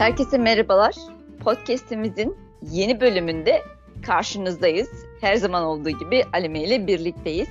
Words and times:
Herkese 0.00 0.38
merhabalar. 0.38 0.94
Podcast'imizin 1.44 2.36
yeni 2.70 3.00
bölümünde 3.00 3.62
karşınızdayız. 4.06 4.88
Her 5.20 5.36
zaman 5.36 5.62
olduğu 5.64 5.90
gibi 5.90 6.24
Alime 6.32 6.60
ile 6.60 6.86
birlikteyiz. 6.86 7.48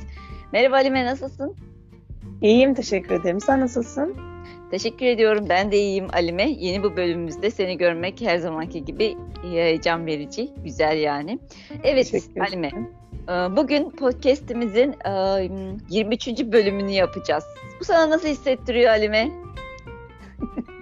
Merhaba 0.53 0.75
Alime 0.75 1.05
nasılsın? 1.05 1.55
İyiyim 2.41 2.73
teşekkür 2.73 3.15
ederim. 3.15 3.39
Sen 3.39 3.59
nasılsın? 3.59 4.17
Teşekkür 4.71 5.05
ediyorum. 5.05 5.45
Ben 5.49 5.71
de 5.71 5.77
iyiyim 5.77 6.07
Alime. 6.13 6.49
Yeni 6.49 6.83
bu 6.83 6.97
bölümümüzde 6.97 7.51
seni 7.51 7.77
görmek 7.77 8.21
her 8.21 8.37
zamanki 8.37 8.85
gibi 8.85 9.17
heyecan 9.41 10.05
verici. 10.05 10.49
Güzel 10.63 10.97
yani. 10.97 11.39
Evet 11.83 12.13
Alime. 12.39 12.67
E, 13.27 13.31
bugün 13.31 13.89
podcast'imizin 13.89 14.95
23. 15.89 16.27
E, 16.27 16.51
bölümünü 16.51 16.91
yapacağız. 16.91 17.43
Bu 17.79 17.83
sana 17.85 18.09
nasıl 18.09 18.27
hissettiriyor 18.27 18.89
Alime? 18.89 19.31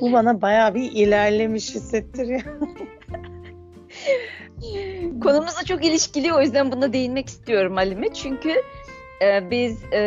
Bu 0.00 0.12
bana 0.12 0.42
bayağı 0.42 0.74
bir 0.74 0.92
ilerlemiş 0.92 1.74
hissettiriyor. 1.74 2.42
Konumuzla 5.22 5.64
çok 5.64 5.84
ilişkili 5.84 6.34
o 6.34 6.40
yüzden 6.40 6.72
buna 6.72 6.92
değinmek 6.92 7.28
istiyorum 7.28 7.76
Halime. 7.76 8.12
Çünkü 8.12 8.54
e, 9.22 9.50
biz 9.50 9.84
e, 9.92 10.00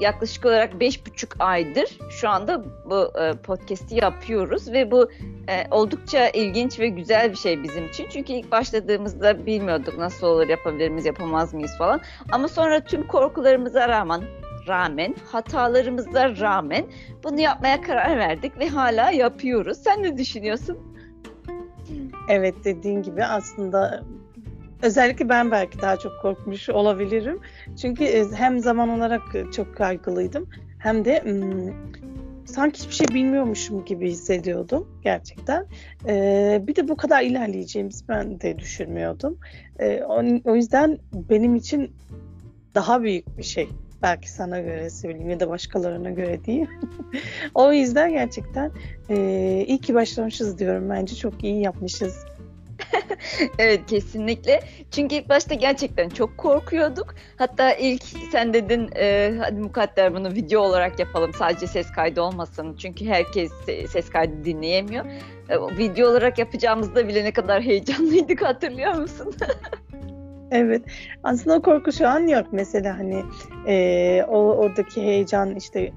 yaklaşık 0.00 0.44
olarak 0.44 0.80
beş 0.80 1.06
buçuk 1.06 1.36
aydır 1.38 1.98
şu 2.10 2.28
anda 2.28 2.64
bu 2.90 3.12
e, 3.20 3.32
podcast'i 3.32 3.94
yapıyoruz 3.94 4.72
ve 4.72 4.90
bu 4.90 5.10
e, 5.48 5.66
oldukça 5.70 6.28
ilginç 6.28 6.80
ve 6.80 6.88
güzel 6.88 7.30
bir 7.30 7.36
şey 7.36 7.62
bizim 7.62 7.86
için. 7.86 8.06
Çünkü 8.12 8.32
ilk 8.32 8.50
başladığımızda 8.50 9.46
bilmiyorduk 9.46 9.98
nasıl 9.98 10.26
olur 10.26 10.48
yapabilir 10.48 10.88
miyiz 10.88 11.06
yapamaz 11.06 11.54
mıyız 11.54 11.78
falan. 11.78 12.00
Ama 12.32 12.48
sonra 12.48 12.80
tüm 12.80 13.06
korkularımıza 13.06 13.88
rağmen 13.88 14.22
rağmen, 14.68 15.14
hatalarımıza 15.32 16.36
rağmen 16.36 16.84
bunu 17.24 17.40
yapmaya 17.40 17.82
karar 17.82 18.18
verdik 18.18 18.58
ve 18.58 18.68
hala 18.68 19.10
yapıyoruz. 19.10 19.78
Sen 19.78 20.02
ne 20.02 20.18
düşünüyorsun? 20.18 20.78
Evet 22.28 22.54
dediğin 22.64 23.02
gibi 23.02 23.24
aslında 23.24 24.02
özellikle 24.82 25.28
ben 25.28 25.50
belki 25.50 25.80
daha 25.80 25.96
çok 25.96 26.12
korkmuş 26.22 26.68
olabilirim. 26.68 27.40
Çünkü 27.82 28.04
e, 28.04 28.24
hem 28.34 28.58
zaman 28.58 28.88
olarak 28.88 29.22
çok 29.52 29.76
kaygılıydım 29.76 30.48
hem 30.78 31.04
de 31.04 31.22
sanki 32.48 32.80
hiçbir 32.80 32.94
şey 32.94 33.08
bilmiyormuşum 33.08 33.84
gibi 33.84 34.10
hissediyordum 34.10 34.88
gerçekten. 35.02 35.66
Ee, 36.08 36.62
bir 36.66 36.76
de 36.76 36.88
bu 36.88 36.96
kadar 36.96 37.22
ilerleyeceğimizi 37.22 38.08
ben 38.08 38.40
de 38.40 38.58
düşünmüyordum. 38.58 39.38
Ee, 39.78 40.02
o, 40.02 40.24
o 40.44 40.54
yüzden 40.54 40.98
benim 41.12 41.56
için 41.56 41.92
daha 42.74 43.02
büyük 43.02 43.38
bir 43.38 43.42
şey 43.42 43.68
Belki 44.02 44.30
sana 44.30 44.60
göre 44.60 44.90
söyleyeyim 44.90 45.30
ya 45.30 45.40
da 45.40 45.48
başkalarına 45.48 46.10
göre 46.10 46.44
değil. 46.44 46.66
o 47.54 47.72
yüzden 47.72 48.12
gerçekten 48.12 48.70
e, 49.10 49.64
iyi 49.68 49.78
ki 49.78 49.94
başlamışız 49.94 50.58
diyorum. 50.58 50.90
Bence 50.90 51.14
çok 51.14 51.44
iyi 51.44 51.62
yapmışız. 51.62 52.24
evet 53.58 53.86
kesinlikle. 53.86 54.60
Çünkü 54.90 55.14
ilk 55.14 55.28
başta 55.28 55.54
gerçekten 55.54 56.08
çok 56.08 56.38
korkuyorduk. 56.38 57.14
Hatta 57.36 57.72
ilk 57.72 58.02
sen 58.32 58.54
dedin 58.54 58.90
e, 58.96 59.34
hadi 59.38 59.60
mukadder 59.60 60.14
bunu 60.14 60.30
video 60.34 60.60
olarak 60.60 60.98
yapalım 60.98 61.32
sadece 61.34 61.66
ses 61.66 61.90
kaydı 61.90 62.22
olmasın. 62.22 62.76
Çünkü 62.76 63.06
herkes 63.06 63.52
ses 63.90 64.10
kaydı 64.10 64.44
dinleyemiyor. 64.44 65.04
E, 65.48 65.76
video 65.78 66.10
olarak 66.10 66.38
yapacağımızda 66.38 67.08
bile 67.08 67.24
ne 67.24 67.32
kadar 67.32 67.62
heyecanlıydık 67.62 68.42
hatırlıyor 68.42 68.94
musun? 68.94 69.34
Evet. 70.50 70.82
Aslında 71.22 71.56
o 71.56 71.62
korku 71.62 71.92
şu 71.92 72.08
an 72.08 72.26
yok. 72.26 72.46
Mesela 72.52 72.98
hani 72.98 73.24
e, 73.66 74.24
o 74.28 74.38
oradaki 74.38 75.02
heyecan 75.02 75.56
işte 75.56 75.92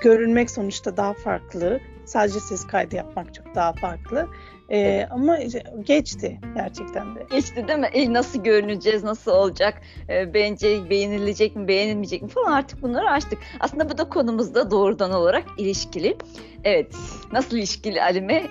görünmek 0.00 0.50
sonuçta 0.50 0.96
daha 0.96 1.12
farklı. 1.12 1.80
Sadece 2.04 2.40
ses 2.40 2.66
kaydı 2.66 2.96
yapmak 2.96 3.34
çok 3.34 3.54
daha 3.54 3.72
farklı. 3.72 4.28
Ee, 4.70 5.06
ama 5.10 5.38
geçti 5.84 6.40
gerçekten 6.56 7.16
de. 7.16 7.26
Geçti 7.30 7.68
değil 7.68 7.78
mi? 7.78 7.86
E, 7.92 8.12
nasıl 8.12 8.44
görüneceğiz, 8.44 9.04
nasıl 9.04 9.30
olacak, 9.30 9.80
e, 10.08 10.34
bence 10.34 10.90
beğenilecek 10.90 11.56
mi, 11.56 11.68
beğenilmeyecek 11.68 12.22
mi 12.22 12.28
falan 12.28 12.52
artık 12.52 12.82
bunları 12.82 13.10
açtık. 13.10 13.38
Aslında 13.60 13.90
bu 13.90 13.98
da 13.98 14.08
konumuzda 14.08 14.70
doğrudan 14.70 15.12
olarak 15.12 15.44
ilişkili. 15.58 16.16
Evet, 16.64 16.94
nasıl 17.32 17.56
ilişkili 17.56 18.02
Alime? 18.02 18.42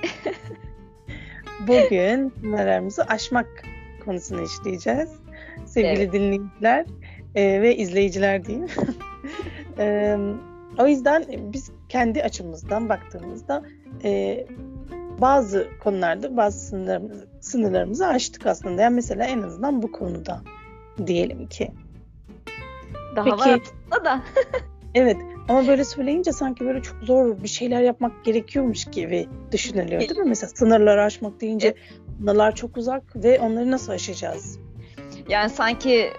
Bugün 1.67 2.33
sınırlarımızı 2.41 3.03
aşmak 3.03 3.47
konusunu 4.05 4.41
işleyeceğiz. 4.41 5.09
Sevgili 5.65 6.01
evet. 6.03 6.13
dinleyiciler 6.13 6.85
e, 7.35 7.61
ve 7.61 7.77
izleyiciler 7.77 8.45
diyeyim. 8.45 8.67
e, 9.77 10.17
o 10.77 10.87
yüzden 10.87 11.25
biz 11.29 11.71
kendi 11.89 12.23
açımızdan 12.23 12.89
baktığımızda 12.89 13.63
e, 14.03 14.45
bazı 15.21 15.67
konularda 15.83 16.37
bazı 16.37 16.59
sınırlarımızı, 16.59 17.27
sınırlarımızı 17.39 18.07
aştık 18.07 18.45
aslında. 18.45 18.81
Yani 18.81 18.95
mesela 18.95 19.25
en 19.25 19.41
azından 19.41 19.81
bu 19.81 19.91
konuda 19.91 20.41
diyelim 21.07 21.47
ki. 21.47 21.71
Daha 23.15 23.25
Peki, 23.25 23.61
var 23.91 24.05
da. 24.05 24.21
evet 24.95 25.17
ama 25.49 25.67
böyle 25.67 25.83
söyleyince 25.85 26.31
sanki 26.31 26.65
böyle 26.65 26.81
çok 26.81 27.03
zor 27.03 27.43
bir 27.43 27.47
şeyler 27.47 27.81
yapmak 27.81 28.25
gerekiyormuş 28.25 28.85
gibi 28.85 29.27
düşünülüyor 29.51 30.01
değil 30.01 30.17
mi? 30.17 30.29
Mesela 30.29 30.49
sınırları 30.55 31.03
aşmak 31.03 31.41
deyince 31.41 31.67
evet. 31.67 31.77
Sınırlar 32.19 32.55
çok 32.55 32.77
uzak 32.77 33.03
ve 33.15 33.39
onları 33.39 33.71
nasıl 33.71 33.91
aşacağız? 33.91 34.59
Yani 35.29 35.49
sanki 35.49 36.11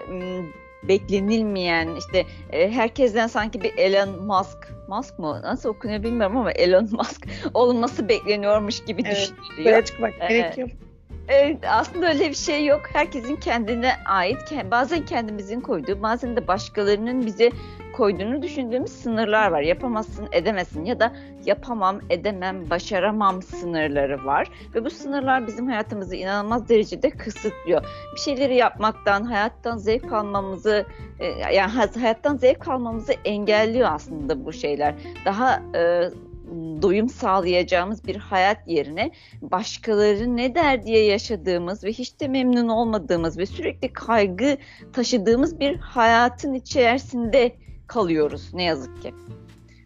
beklenilmeyen 0.87 1.95
işte 1.95 2.25
e, 2.51 2.71
herkesten 2.71 3.27
sanki 3.27 3.61
bir 3.61 3.77
Elon 3.77 4.25
Musk 4.25 4.57
Musk 4.87 5.19
mı 5.19 5.41
nasıl 5.43 5.69
okunuyor 5.69 6.03
bilmiyorum 6.03 6.37
ama 6.37 6.51
Elon 6.51 6.89
Musk 6.91 7.27
olması 7.53 8.09
bekleniyormuş 8.09 8.85
gibi 8.85 9.01
evet, 9.05 9.15
düşünülüyor. 9.15 9.65
Böyle 9.65 9.85
çıkmak 9.85 10.13
ee, 10.19 10.27
gerekiyor. 10.27 10.69
Aslında 11.67 12.07
öyle 12.07 12.29
bir 12.29 12.35
şey 12.35 12.65
yok. 12.65 12.81
Herkesin 12.93 13.35
kendine 13.35 13.93
ait, 14.05 14.71
bazen 14.71 15.05
kendimizin 15.05 15.61
koyduğu, 15.61 16.01
bazen 16.01 16.35
de 16.35 16.47
başkalarının 16.47 17.25
bize 17.25 17.51
koyduğunu 17.93 18.41
düşündüğümüz 18.41 18.91
sınırlar 18.91 19.51
var. 19.51 19.61
Yapamazsın, 19.61 20.27
edemezsin 20.31 20.85
ya 20.85 20.99
da 20.99 21.13
yapamam, 21.45 21.99
edemem, 22.09 22.69
başaramam 22.69 23.41
sınırları 23.41 24.25
var. 24.25 24.47
Ve 24.75 24.85
bu 24.85 24.89
sınırlar 24.89 25.47
bizim 25.47 25.67
hayatımızı 25.67 26.15
inanılmaz 26.15 26.69
derecede 26.69 27.09
kısıtlıyor. 27.09 27.85
Bir 28.15 28.19
şeyleri 28.19 28.55
yapmaktan, 28.55 29.23
hayattan 29.23 29.77
zevk 29.77 30.13
almamızı, 30.13 30.85
e, 31.19 31.25
yani 31.53 31.71
hayattan 31.99 32.37
zevk 32.37 32.67
almamızı 32.67 33.13
engelliyor 33.25 33.89
aslında 33.91 34.45
bu 34.45 34.53
şeyler. 34.53 34.95
Daha 35.25 35.61
e, 35.75 36.09
doyum 36.81 37.09
sağlayacağımız 37.09 38.07
bir 38.07 38.15
hayat 38.15 38.67
yerine 38.67 39.11
başkaları 39.41 40.37
ne 40.37 40.55
der 40.55 40.85
diye 40.85 41.05
yaşadığımız 41.05 41.83
ve 41.83 41.89
hiç 41.91 42.19
de 42.19 42.27
memnun 42.27 42.67
olmadığımız 42.67 43.37
ve 43.37 43.45
sürekli 43.45 43.93
kaygı 43.93 44.57
taşıdığımız 44.93 45.59
bir 45.59 45.75
hayatın 45.75 46.53
içerisinde 46.53 47.55
kalıyoruz 47.87 48.53
ne 48.53 48.63
yazık 48.63 49.01
ki. 49.01 49.13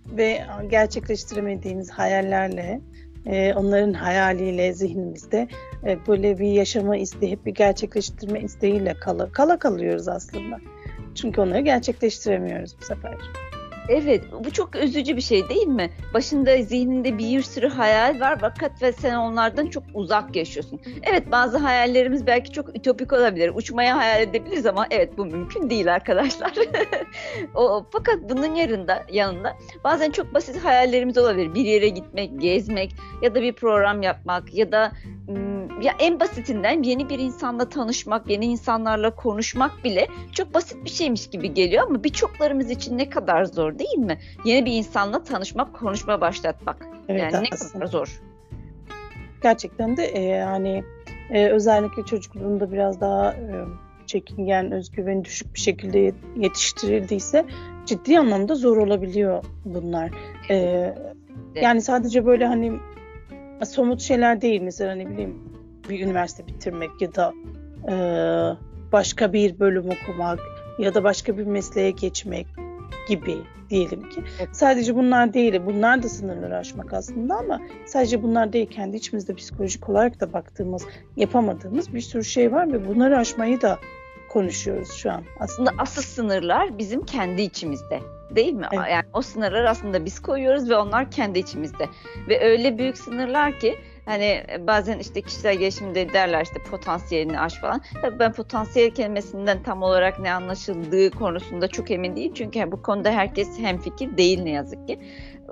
Ve 0.05 0.45
gerçekleştiremediğimiz 0.69 1.91
hayallerle, 1.91 2.81
e, 3.25 3.53
onların 3.53 3.93
hayaliyle 3.93 4.73
zihnimizde 4.73 5.47
e, 5.87 5.97
böyle 6.07 6.39
bir 6.39 6.51
yaşama 6.51 6.97
isteği, 6.97 7.45
bir 7.45 7.51
gerçekleştirme 7.51 8.41
isteğiyle 8.41 8.93
kala, 8.93 9.31
kala 9.31 9.59
kalıyoruz 9.59 10.07
aslında. 10.07 10.57
Çünkü 11.15 11.41
onları 11.41 11.61
gerçekleştiremiyoruz 11.61 12.75
bu 12.81 12.85
sefer. 12.85 13.15
Evet, 13.87 14.23
bu 14.45 14.51
çok 14.51 14.75
üzücü 14.75 15.15
bir 15.17 15.21
şey 15.21 15.49
değil 15.49 15.67
mi? 15.67 15.89
Başında 16.13 16.61
zihninde 16.61 17.17
bir 17.17 17.41
sürü 17.41 17.67
hayal 17.67 18.19
var 18.19 18.37
fakat 18.41 18.81
ve 18.81 18.91
sen 18.91 19.15
onlardan 19.15 19.67
çok 19.67 19.83
uzak 19.93 20.35
yaşıyorsun. 20.35 20.79
Evet, 21.03 21.31
bazı 21.31 21.57
hayallerimiz 21.57 22.27
belki 22.27 22.51
çok 22.51 22.75
ütopik 22.75 23.13
olabilir. 23.13 23.51
Uçmaya 23.55 23.97
hayal 23.97 24.21
edebiliriz 24.21 24.65
ama 24.65 24.87
evet 24.91 25.17
bu 25.17 25.25
mümkün 25.25 25.69
değil 25.69 25.93
arkadaşlar. 25.93 26.53
o, 27.55 27.85
fakat 27.91 28.17
bunun 28.29 28.55
yanında, 28.55 29.03
yanında 29.11 29.57
bazen 29.83 30.11
çok 30.11 30.33
basit 30.33 30.65
hayallerimiz 30.65 31.17
olabilir. 31.17 31.53
Bir 31.53 31.65
yere 31.65 31.89
gitmek, 31.89 32.41
gezmek 32.41 32.95
ya 33.21 33.35
da 33.35 33.41
bir 33.41 33.53
program 33.53 34.01
yapmak 34.01 34.53
ya 34.53 34.71
da 34.71 34.91
ya 35.81 35.95
en 35.99 36.19
basitinden 36.19 36.83
yeni 36.83 37.09
bir 37.09 37.19
insanla 37.19 37.69
tanışmak, 37.69 38.29
yeni 38.29 38.45
insanlarla 38.45 39.15
konuşmak 39.15 39.83
bile 39.83 40.07
çok 40.31 40.53
basit 40.53 40.85
bir 40.85 40.89
şeymiş 40.89 41.29
gibi 41.29 41.53
geliyor 41.53 41.83
ama 41.87 42.03
birçoklarımız 42.03 42.71
için 42.71 42.97
ne 42.97 43.09
kadar 43.09 43.45
zor 43.45 43.78
değil 43.79 43.97
mi? 43.97 44.17
Yeni 44.45 44.65
bir 44.65 44.73
insanla 44.73 45.23
tanışmak, 45.23 45.73
konuşma 45.73 46.21
başlatmak. 46.21 46.87
Evet, 47.07 47.21
yani 47.21 47.47
aslında. 47.51 47.71
ne 47.71 47.79
kadar 47.79 47.85
zor. 47.85 48.21
Gerçekten 49.43 49.97
de 49.97 50.05
e, 50.05 50.21
yani 50.21 50.83
e, 51.29 51.47
özellikle 51.47 52.05
çocukluğunda 52.05 52.71
biraz 52.71 53.01
daha 53.01 53.33
e, 53.33 53.65
çekingen, 54.05 54.71
özgüveni 54.71 55.25
düşük 55.25 55.53
bir 55.53 55.59
şekilde 55.59 56.13
yetiştirildiyse 56.35 57.45
ciddi 57.85 58.19
anlamda 58.19 58.55
zor 58.55 58.77
olabiliyor 58.77 59.43
bunlar. 59.65 60.11
E, 60.49 60.55
evet. 60.55 60.97
Yani 61.55 61.81
sadece 61.81 62.25
böyle 62.25 62.45
hani 62.45 62.79
somut 63.65 64.01
şeyler 64.01 64.41
değil 64.41 64.61
mesela 64.61 64.95
ne 64.95 65.09
bileyim 65.09 65.39
bir 65.89 66.05
üniversite 66.05 66.47
bitirmek 66.47 66.89
ya 67.01 67.15
da 67.15 67.33
e, 67.89 67.93
başka 68.91 69.33
bir 69.33 69.59
bölüm 69.59 69.85
okumak 69.89 70.39
ya 70.79 70.93
da 70.93 71.03
başka 71.03 71.37
bir 71.37 71.45
mesleğe 71.45 71.91
geçmek 71.91 72.47
gibi 73.07 73.37
diyelim 73.69 74.09
ki. 74.09 74.23
Sadece 74.51 74.95
bunlar 74.95 75.33
değil, 75.33 75.61
bunlar 75.65 76.03
da 76.03 76.09
sınırları 76.09 76.57
aşmak 76.57 76.93
aslında 76.93 77.35
ama 77.35 77.59
sadece 77.85 78.23
bunlar 78.23 78.53
değil, 78.53 78.69
kendi 78.69 78.97
içimizde 78.97 79.33
psikolojik 79.33 79.89
olarak 79.89 80.19
da 80.19 80.33
baktığımız, 80.33 80.85
yapamadığımız 81.17 81.93
bir 81.93 82.01
sürü 82.01 82.23
şey 82.23 82.51
var 82.51 82.73
ve 82.73 82.87
bunları 82.87 83.17
aşmayı 83.17 83.61
da 83.61 83.79
konuşuyoruz 84.29 84.91
şu 84.91 85.11
an. 85.11 85.23
Aslında 85.39 85.71
asıl 85.77 86.01
sınırlar 86.01 86.77
bizim 86.77 87.05
kendi 87.05 87.41
içimizde. 87.41 87.99
Değil 88.35 88.53
mi? 88.53 88.67
Evet. 88.71 88.85
Yani 88.91 89.05
o 89.13 89.21
sınırlar 89.21 89.63
aslında 89.63 90.05
biz 90.05 90.19
koyuyoruz 90.19 90.69
ve 90.69 90.75
onlar 90.75 91.11
kendi 91.11 91.39
içimizde. 91.39 91.85
Ve 92.29 92.45
öyle 92.45 92.77
büyük 92.77 92.97
sınırlar 92.97 93.59
ki 93.59 93.75
hani 94.09 94.43
bazen 94.67 94.99
işte 94.99 95.21
kişisel 95.21 95.55
gelişimde 95.55 96.13
derler 96.13 96.43
işte 96.43 96.59
potansiyelini 96.71 97.39
aş 97.39 97.53
falan. 97.53 97.81
Tabii 98.01 98.19
ben 98.19 98.33
potansiyel 98.33 98.91
kelimesinden 98.91 99.63
tam 99.63 99.83
olarak 99.83 100.19
ne 100.19 100.33
anlaşıldığı 100.33 101.11
konusunda 101.11 101.67
çok 101.67 101.91
emin 101.91 102.15
değilim. 102.15 102.33
Çünkü 102.33 102.71
bu 102.71 102.81
konuda 102.81 103.11
herkes 103.11 103.59
hemfikir 103.59 104.17
değil 104.17 104.43
ne 104.43 104.49
yazık 104.49 104.87
ki. 104.87 104.99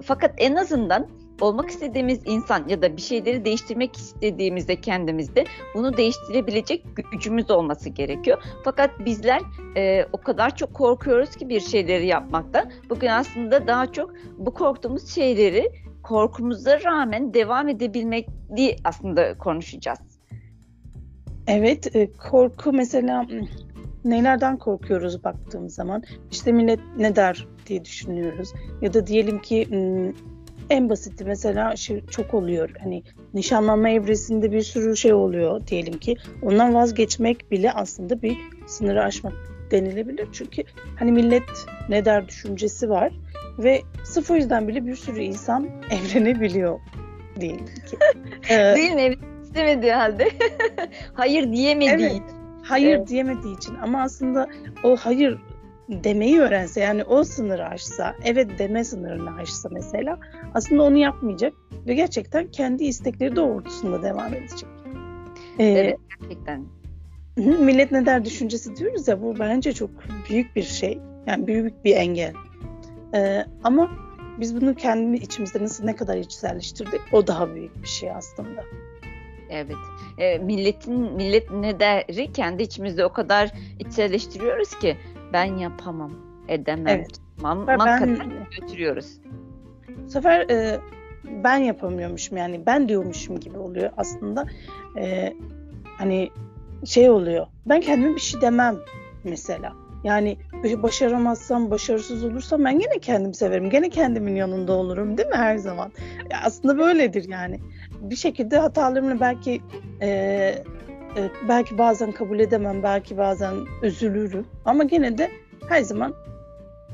Fakat 0.03 0.33
en 0.37 0.55
azından 0.55 1.07
olmak 1.41 1.69
istediğimiz 1.69 2.19
insan 2.25 2.67
ya 2.67 2.81
da 2.81 2.97
bir 2.97 3.01
şeyleri 3.01 3.45
değiştirmek 3.45 3.95
istediğimizde 3.95 4.81
kendimizde 4.81 5.45
bunu 5.73 5.97
değiştirebilecek 5.97 6.85
gücümüz 7.11 7.51
olması 7.51 7.89
gerekiyor. 7.89 8.43
Fakat 8.63 9.05
bizler 9.05 9.41
e, 9.75 10.05
o 10.13 10.17
kadar 10.17 10.55
çok 10.55 10.73
korkuyoruz 10.73 11.35
ki 11.35 11.49
bir 11.49 11.59
şeyleri 11.59 12.07
yapmaktan. 12.07 12.71
Bugün 12.89 13.07
aslında 13.07 13.67
daha 13.67 13.91
çok 13.91 14.13
bu 14.37 14.53
korktuğumuz 14.53 15.15
şeyleri 15.15 15.71
korkumuza 16.07 16.83
rağmen 16.83 17.33
devam 17.33 17.67
edebilmek 17.67 18.27
diye 18.55 18.75
aslında 18.83 19.37
konuşacağız. 19.37 19.99
Evet, 21.47 21.95
e, 21.95 22.11
korku 22.11 22.73
mesela 22.73 23.25
nelerden 24.05 24.57
korkuyoruz 24.57 25.23
baktığımız 25.23 25.75
zaman 25.75 26.03
işte 26.31 26.51
millet 26.51 26.79
ne 26.97 27.15
der 27.15 27.47
diye 27.65 27.85
düşünüyoruz 27.85 28.53
ya 28.81 28.93
da 28.93 29.07
diyelim 29.07 29.41
ki 29.41 29.67
en 30.69 30.89
basiti 30.89 31.25
mesela 31.25 31.75
şey 31.75 32.05
çok 32.05 32.33
oluyor. 32.33 32.69
Hani 32.79 33.03
nişanlanma 33.33 33.89
evresinde 33.89 34.51
bir 34.51 34.61
sürü 34.61 34.97
şey 34.97 35.13
oluyor 35.13 35.67
diyelim 35.67 35.99
ki. 35.99 36.15
Ondan 36.41 36.73
vazgeçmek 36.73 37.51
bile 37.51 37.71
aslında 37.71 38.21
bir 38.21 38.37
sınırı 38.67 39.03
aşmak 39.03 39.33
denilebilir. 39.71 40.27
Çünkü 40.33 40.63
hani 40.99 41.11
millet 41.11 41.43
ne 41.89 42.05
der 42.05 42.27
düşüncesi 42.27 42.89
var 42.89 43.11
ve 43.59 43.81
o 44.29 44.35
yüzden 44.35 44.67
bile 44.67 44.85
bir 44.85 44.95
sürü 44.95 45.19
insan 45.19 45.67
evlenebiliyor 45.91 46.79
diyelim 47.39 47.65
ki. 47.65 47.97
ee, 48.49 48.75
Değil 48.75 48.91
mi? 48.91 49.15
İstemediği 49.43 49.91
halde. 49.91 50.27
hayır 51.13 51.51
diyemediği 51.51 52.09
evet, 52.09 52.21
Hayır 52.63 52.97
evet. 52.97 53.07
diyemediği 53.07 53.57
için 53.57 53.75
ama 53.75 54.01
aslında 54.01 54.47
o 54.83 54.95
hayır 54.95 55.37
demeyi 55.89 56.39
öğrense 56.39 56.81
yani 56.81 57.03
o 57.03 57.23
sınırı 57.23 57.67
aşsa, 57.67 58.15
evet 58.23 58.59
deme 58.59 58.83
sınırını 58.83 59.35
aşsa 59.35 59.69
mesela 59.71 60.19
aslında 60.53 60.83
onu 60.83 60.97
yapmayacak 60.97 61.53
ve 61.87 61.93
gerçekten 61.93 62.47
kendi 62.47 62.83
istekleri 62.83 63.35
doğrultusunda 63.35 64.03
devam 64.03 64.33
edecek. 64.33 64.69
Ee, 65.59 65.65
evet 65.65 65.99
gerçekten. 66.19 66.65
Millet 67.37 67.91
ne 67.91 68.05
der 68.05 68.25
düşüncesi 68.25 68.75
diyoruz 68.75 69.07
ya 69.07 69.21
bu 69.21 69.39
bence 69.39 69.73
çok 69.73 69.89
büyük 70.29 70.55
bir 70.55 70.63
şey. 70.63 70.99
Yani 71.27 71.47
büyük 71.47 71.85
bir 71.85 71.95
engel. 71.95 72.33
Ee, 73.17 73.45
ama 73.63 73.91
biz 74.39 74.61
bunu 74.61 74.75
kendi 74.75 75.17
içimizde 75.17 75.63
nasıl 75.63 75.83
ne 75.83 75.95
kadar 75.95 76.17
içselleştirdik 76.17 77.01
o 77.11 77.27
daha 77.27 77.55
büyük 77.55 77.83
bir 77.83 77.87
şey 77.87 78.11
aslında. 78.11 78.63
Evet. 79.49 79.75
E, 80.17 80.37
milletin 80.37 80.99
millet 80.99 81.51
ne 81.51 81.79
deri 81.79 82.31
kendi 82.31 82.63
içimizde 82.63 83.05
o 83.05 83.13
kadar 83.13 83.51
içselleştiriyoruz 83.79 84.79
ki 84.79 84.97
ben 85.33 85.57
yapamam, 85.57 86.11
edemem. 86.47 86.87
Evet. 86.87 87.19
Mam, 87.41 87.67
ben, 87.67 88.19
götürüyoruz. 88.59 89.17
Bu 90.05 90.09
sefer 90.09 90.49
e, 90.49 90.79
ben 91.43 91.57
yapamıyormuşum 91.57 92.37
yani 92.37 92.65
ben 92.65 92.89
diyormuşum 92.89 93.39
gibi 93.39 93.57
oluyor 93.57 93.89
aslında. 93.97 94.45
E, 94.97 95.33
hani 95.97 96.29
şey 96.85 97.09
oluyor. 97.09 97.47
Ben 97.65 97.81
kendime 97.81 98.15
bir 98.15 98.21
şey 98.21 98.41
demem 98.41 98.77
mesela. 99.23 99.86
Yani 100.03 100.37
başaramazsam, 100.83 101.71
başarısız 101.71 102.23
olursam 102.23 102.65
ben 102.65 102.79
gene 102.79 102.99
kendimi 102.99 103.35
severim. 103.35 103.69
Gene 103.69 103.89
kendimin 103.89 104.35
yanında 104.35 104.73
olurum 104.73 105.17
değil 105.17 105.29
mi 105.29 105.35
her 105.35 105.57
zaman? 105.57 105.91
Ya 106.31 106.39
aslında 106.43 106.77
böyledir 106.77 107.29
yani. 107.29 107.59
Bir 108.01 108.15
şekilde 108.15 108.57
hatalarımla 108.57 109.19
belki 109.19 109.61
e, 110.01 110.07
e, 110.07 111.29
belki 111.47 111.77
bazen 111.77 112.11
kabul 112.11 112.39
edemem, 112.39 112.83
belki 112.83 113.17
bazen 113.17 113.55
üzülürüm. 113.83 114.45
Ama 114.65 114.83
gene 114.83 115.17
de 115.17 115.31
her 115.69 115.81
zaman 115.81 116.13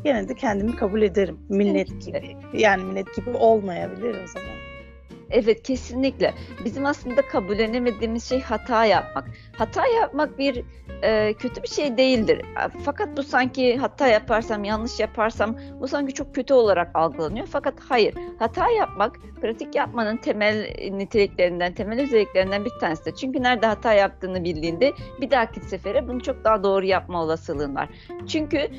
gene 0.03 0.29
de 0.29 0.35
kendimi 0.35 0.75
kabul 0.75 1.01
ederim. 1.01 1.39
Millet 1.49 2.05
gibi. 2.05 2.37
Yani 2.53 2.83
millet 2.83 3.15
gibi 3.15 3.29
olmayabilir 3.29 4.09
o 4.09 4.27
zaman. 4.27 4.62
Evet 5.33 5.63
kesinlikle. 5.63 6.33
Bizim 6.65 6.85
aslında 6.85 7.21
kabullenemediğimiz 7.21 8.29
şey 8.29 8.41
hata 8.41 8.85
yapmak. 8.85 9.25
Hata 9.57 9.87
yapmak 9.87 10.39
bir 10.39 10.63
e, 11.03 11.33
kötü 11.33 11.63
bir 11.63 11.67
şey 11.67 11.97
değildir. 11.97 12.41
Fakat 12.85 13.17
bu 13.17 13.23
sanki 13.23 13.77
hata 13.77 14.07
yaparsam, 14.07 14.63
yanlış 14.63 14.99
yaparsam 14.99 15.55
bu 15.79 15.87
sanki 15.87 16.13
çok 16.13 16.35
kötü 16.35 16.53
olarak 16.53 16.91
algılanıyor. 16.93 17.47
Fakat 17.47 17.73
hayır, 17.89 18.15
hata 18.39 18.69
yapmak 18.69 19.15
pratik 19.41 19.75
yapmanın 19.75 20.17
temel 20.17 20.75
niteliklerinden, 20.91 21.73
temel 21.73 22.01
özelliklerinden 22.01 22.65
bir 22.65 22.79
tanesi. 22.79 23.15
Çünkü 23.15 23.43
nerede 23.43 23.65
hata 23.65 23.93
yaptığını 23.93 24.43
bildiğinde 24.43 24.93
bir 25.21 25.31
dahaki 25.31 25.59
sefere 25.59 26.07
bunu 26.07 26.21
çok 26.21 26.43
daha 26.43 26.63
doğru 26.63 26.85
yapma 26.85 27.23
olasılığın 27.23 27.75
var. 27.75 27.89
Çünkü 28.27 28.69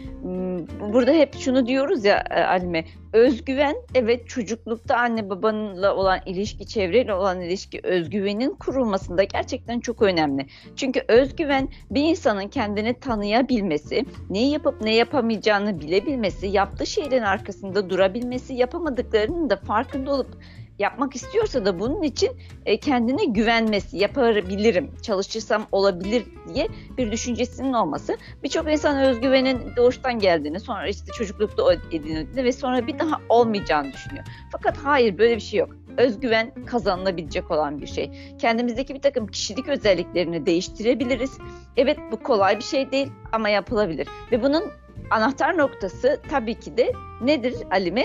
burada 0.93 1.13
hep 1.13 1.35
şunu 1.35 1.67
diyoruz 1.67 2.05
ya 2.05 2.25
e, 2.31 2.41
Alime, 2.41 2.85
özgüven 3.13 3.77
evet 3.95 4.29
çocuklukta 4.29 4.97
anne 4.97 5.31
babanla 5.31 5.95
olan 5.95 6.21
ilişki, 6.27 6.44
çevreyle 6.47 7.15
olan 7.15 7.41
ilişki, 7.41 7.81
özgüvenin 7.83 8.55
kurulmasında 8.55 9.25
gerçekten 9.25 9.81
çok 9.81 10.03
önemli. 10.03 10.47
Çünkü 10.77 11.05
özgüven 11.09 11.69
bir 11.91 12.03
insanın 12.03 12.49
kendini 12.49 12.95
tanıyabilmesi, 12.95 14.05
neyi 14.31 14.53
yapıp 14.53 14.81
ne 14.81 14.95
yapamayacağını 14.95 15.81
bilebilmesi, 15.81 16.47
yaptığı 16.47 16.87
şeylerin 16.87 17.23
arkasında 17.23 17.91
durabilmesi, 17.91 18.55
yapamadıklarının 18.55 19.51
da 19.51 19.57
farkında 19.57 20.13
olup 20.15 20.39
yapmak 20.79 21.17
istiyorsa 21.17 21.65
da 21.65 21.81
bunun 21.81 22.03
için 22.03 22.31
e, 22.67 22.81
kendine 22.81 23.25
güvenmesi, 23.25 23.99
yapabilirim, 23.99 24.91
çalışırsam 25.03 25.67
olabilir 25.73 26.25
diye 26.55 26.69
bir 26.99 27.13
düşüncesinin 27.13 27.73
olması. 27.73 28.17
Birçok 28.43 28.73
insan 28.73 28.99
özgüvenin 28.99 29.77
doğuştan 29.77 30.19
geldiğini, 30.19 30.61
sonra 30.61 30.89
işte 30.89 31.13
çocuklukta 31.13 31.75
edinildiğini 31.75 32.45
ve 32.45 32.53
sonra 32.53 32.87
bir 32.87 32.99
daha 32.99 33.21
olmayacağını 33.29 33.93
düşünüyor. 33.93 34.25
Fakat 34.53 34.77
hayır 34.77 35.19
böyle 35.19 35.37
bir 35.37 35.41
şey 35.41 35.61
yok. 35.61 35.69
Özgüven 35.97 36.53
kazanılabilecek 36.67 37.51
olan 37.51 37.81
bir 37.81 37.87
şey. 37.87 38.11
Kendimizdeki 38.39 38.95
bir 38.95 39.03
takım 39.03 39.27
kişilik 39.27 39.69
özelliklerini 39.69 40.47
değiştirebiliriz. 40.47 41.39
Evet 41.77 41.99
bu 42.13 42.23
kolay 42.23 42.59
bir 42.59 42.65
şey 42.65 42.91
değil 42.91 43.09
ama 43.33 43.49
yapılabilir. 43.49 44.09
Ve 44.33 44.43
bunun 44.43 44.65
anahtar 45.11 45.59
noktası 45.59 46.21
tabii 46.31 46.55
ki 46.55 46.77
de 46.77 46.93
nedir 47.23 47.55
Alime? 47.71 48.05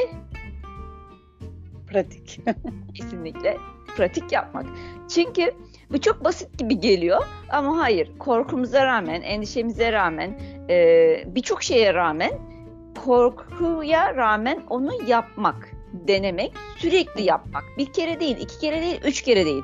Pratik. 1.91 2.41
Kesinlikle 2.95 3.57
pratik 3.97 4.31
yapmak. 4.31 4.65
Çünkü 5.09 5.51
bu 5.91 6.01
çok 6.01 6.23
basit 6.23 6.59
gibi 6.59 6.79
geliyor 6.79 7.23
ama 7.49 7.77
hayır 7.77 8.17
korkumuza 8.19 8.85
rağmen, 8.85 9.21
endişemize 9.21 9.91
rağmen, 9.91 10.39
e, 10.69 11.23
birçok 11.25 11.63
şeye 11.63 11.93
rağmen 11.93 12.31
korkuya 13.05 14.15
rağmen 14.15 14.61
onu 14.69 14.91
yapmak, 15.07 15.69
denemek, 15.93 16.53
sürekli 16.77 17.23
yapmak. 17.23 17.63
Bir 17.77 17.93
kere 17.93 18.19
değil, 18.19 18.37
iki 18.39 18.59
kere 18.59 18.81
değil, 18.81 19.01
üç 19.05 19.21
kere 19.21 19.45
değil. 19.45 19.63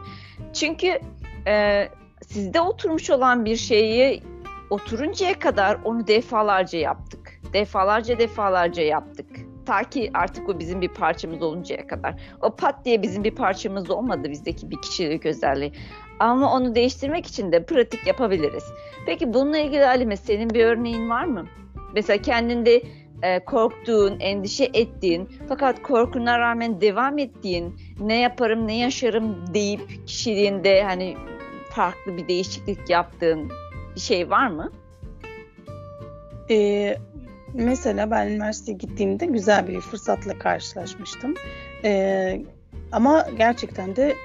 Çünkü 0.53 0.99
e, 1.47 1.87
sizde 2.27 2.61
oturmuş 2.61 3.09
olan 3.09 3.45
bir 3.45 3.55
şeyi 3.55 4.23
oturuncaya 4.69 5.39
kadar 5.39 5.77
onu 5.83 6.07
defalarca 6.07 6.79
yaptık. 6.79 7.39
Defalarca 7.53 8.19
defalarca 8.19 8.83
yaptık 8.83 9.44
Ta 9.65 9.83
ki 9.83 10.11
artık 10.13 10.49
o 10.49 10.59
bizim 10.59 10.81
bir 10.81 10.89
parçamız 10.89 11.41
oluncaya 11.41 11.87
kadar. 11.87 12.15
O 12.41 12.55
pat 12.55 12.85
diye 12.85 13.01
bizim 13.01 13.23
bir 13.23 13.35
parçamız 13.35 13.89
olmadı 13.89 14.31
bizdeki 14.31 14.71
bir 14.71 14.81
kişilik 14.81 15.25
özelliği. 15.25 15.71
Ama 16.19 16.53
onu 16.53 16.75
değiştirmek 16.75 17.27
için 17.27 17.51
de 17.51 17.65
pratik 17.65 18.07
yapabiliriz. 18.07 18.63
Peki 19.05 19.33
bununla 19.33 19.57
ilgili 19.57 19.83
Halime 19.83 20.17
senin 20.17 20.49
bir 20.49 20.65
örneğin 20.65 21.09
var 21.09 21.25
mı? 21.25 21.45
Mesela 21.93 22.21
kendinde 22.21 22.81
e, 23.23 23.45
korktuğun, 23.45 24.19
endişe 24.19 24.69
ettiğin 24.73 25.29
fakat 25.47 25.81
korkuna 25.81 26.39
rağmen 26.39 26.81
devam 26.81 27.17
ettiğin, 27.17 27.75
ne 27.99 28.19
yaparım, 28.19 28.67
ne 28.67 28.77
yaşarım 28.77 29.53
deyip 29.53 30.07
kişiliğinde 30.07 30.83
hani 30.83 31.15
farklı 31.69 32.17
bir 32.17 32.27
değişiklik 32.27 32.89
yaptığın 32.89 33.49
bir 33.95 33.99
şey 33.99 34.29
var 34.29 34.47
mı? 34.47 34.71
Ee, 36.49 36.97
mesela 37.55 38.11
ben 38.11 38.27
üniversiteye 38.27 38.77
gittiğimde 38.77 39.25
güzel 39.25 39.67
bir 39.67 39.81
fırsatla 39.81 40.39
karşılaşmıştım. 40.39 41.33
Ee, 41.83 42.41
ama 42.91 43.27
gerçekten 43.37 43.95
de 43.95 44.15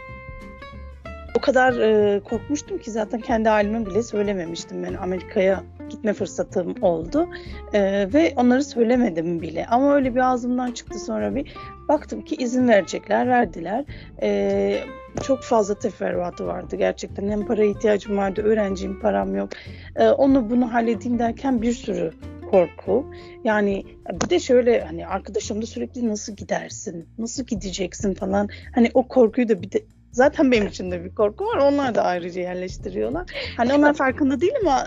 o 1.39 1.41
kadar 1.41 1.73
e, 1.73 2.21
korkmuştum 2.21 2.79
ki 2.79 2.91
zaten 2.91 3.21
kendi 3.21 3.49
halime 3.49 3.87
bile 3.87 4.03
söylememiştim. 4.03 4.83
Ben 4.83 4.95
Amerika'ya 4.95 5.63
gitme 5.91 6.13
fırsatım 6.13 6.75
oldu. 6.83 7.29
E, 7.73 8.09
ve 8.13 8.33
onları 8.37 8.65
söylemedim 8.65 9.43
bile. 9.43 9.67
Ama 9.67 9.95
öyle 9.95 10.15
bir 10.15 10.21
ağzımdan 10.21 10.73
çıktı 10.73 10.99
sonra 10.99 11.35
bir 11.35 11.55
baktım 11.89 12.23
ki 12.23 12.37
izin 12.37 12.69
verecekler 12.69 13.29
verdiler. 13.29 13.85
E, 14.23 14.81
çok 15.23 15.43
fazla 15.43 15.75
teferruatı 15.75 16.47
vardı 16.47 16.77
gerçekten. 16.77 17.31
Hem 17.31 17.47
para 17.47 17.65
ihtiyacım 17.65 18.17
vardı 18.17 18.43
öğrenciyim 18.43 19.01
param 19.01 19.37
yok. 19.37 19.49
E, 19.97 20.09
onu 20.09 20.51
bunu 20.51 20.73
halledeyim 20.73 21.19
derken 21.19 21.63
bir 21.63 21.73
sürü 21.73 22.13
korku. 22.51 23.07
Yani 23.45 23.85
bir 24.13 24.31
de 24.31 24.41
şöyle 24.41 24.81
hani 24.81 25.07
arkadaşım 25.07 25.63
da 25.63 25.67
sürekli 25.67 26.09
nasıl 26.09 26.37
gidersin, 26.37 27.09
nasıl 27.19 27.45
gideceksin 27.45 28.15
falan. 28.15 28.49
Hani 28.75 28.91
o 28.95 29.09
korkuyu 29.09 29.49
da 29.49 29.63
bir 29.63 29.73
de 29.73 29.83
zaten 30.13 30.53
benim 30.53 30.67
için 30.67 30.91
de 30.91 31.05
bir 31.05 31.15
korku 31.15 31.45
var. 31.45 31.57
Onlar 31.57 31.95
da 31.95 32.03
ayrıca 32.03 32.41
yerleştiriyorlar. 32.41 33.31
Hani 33.57 33.75
onlar 33.75 33.95
farkında 33.95 34.41
değil 34.41 34.53
ama 34.63 34.85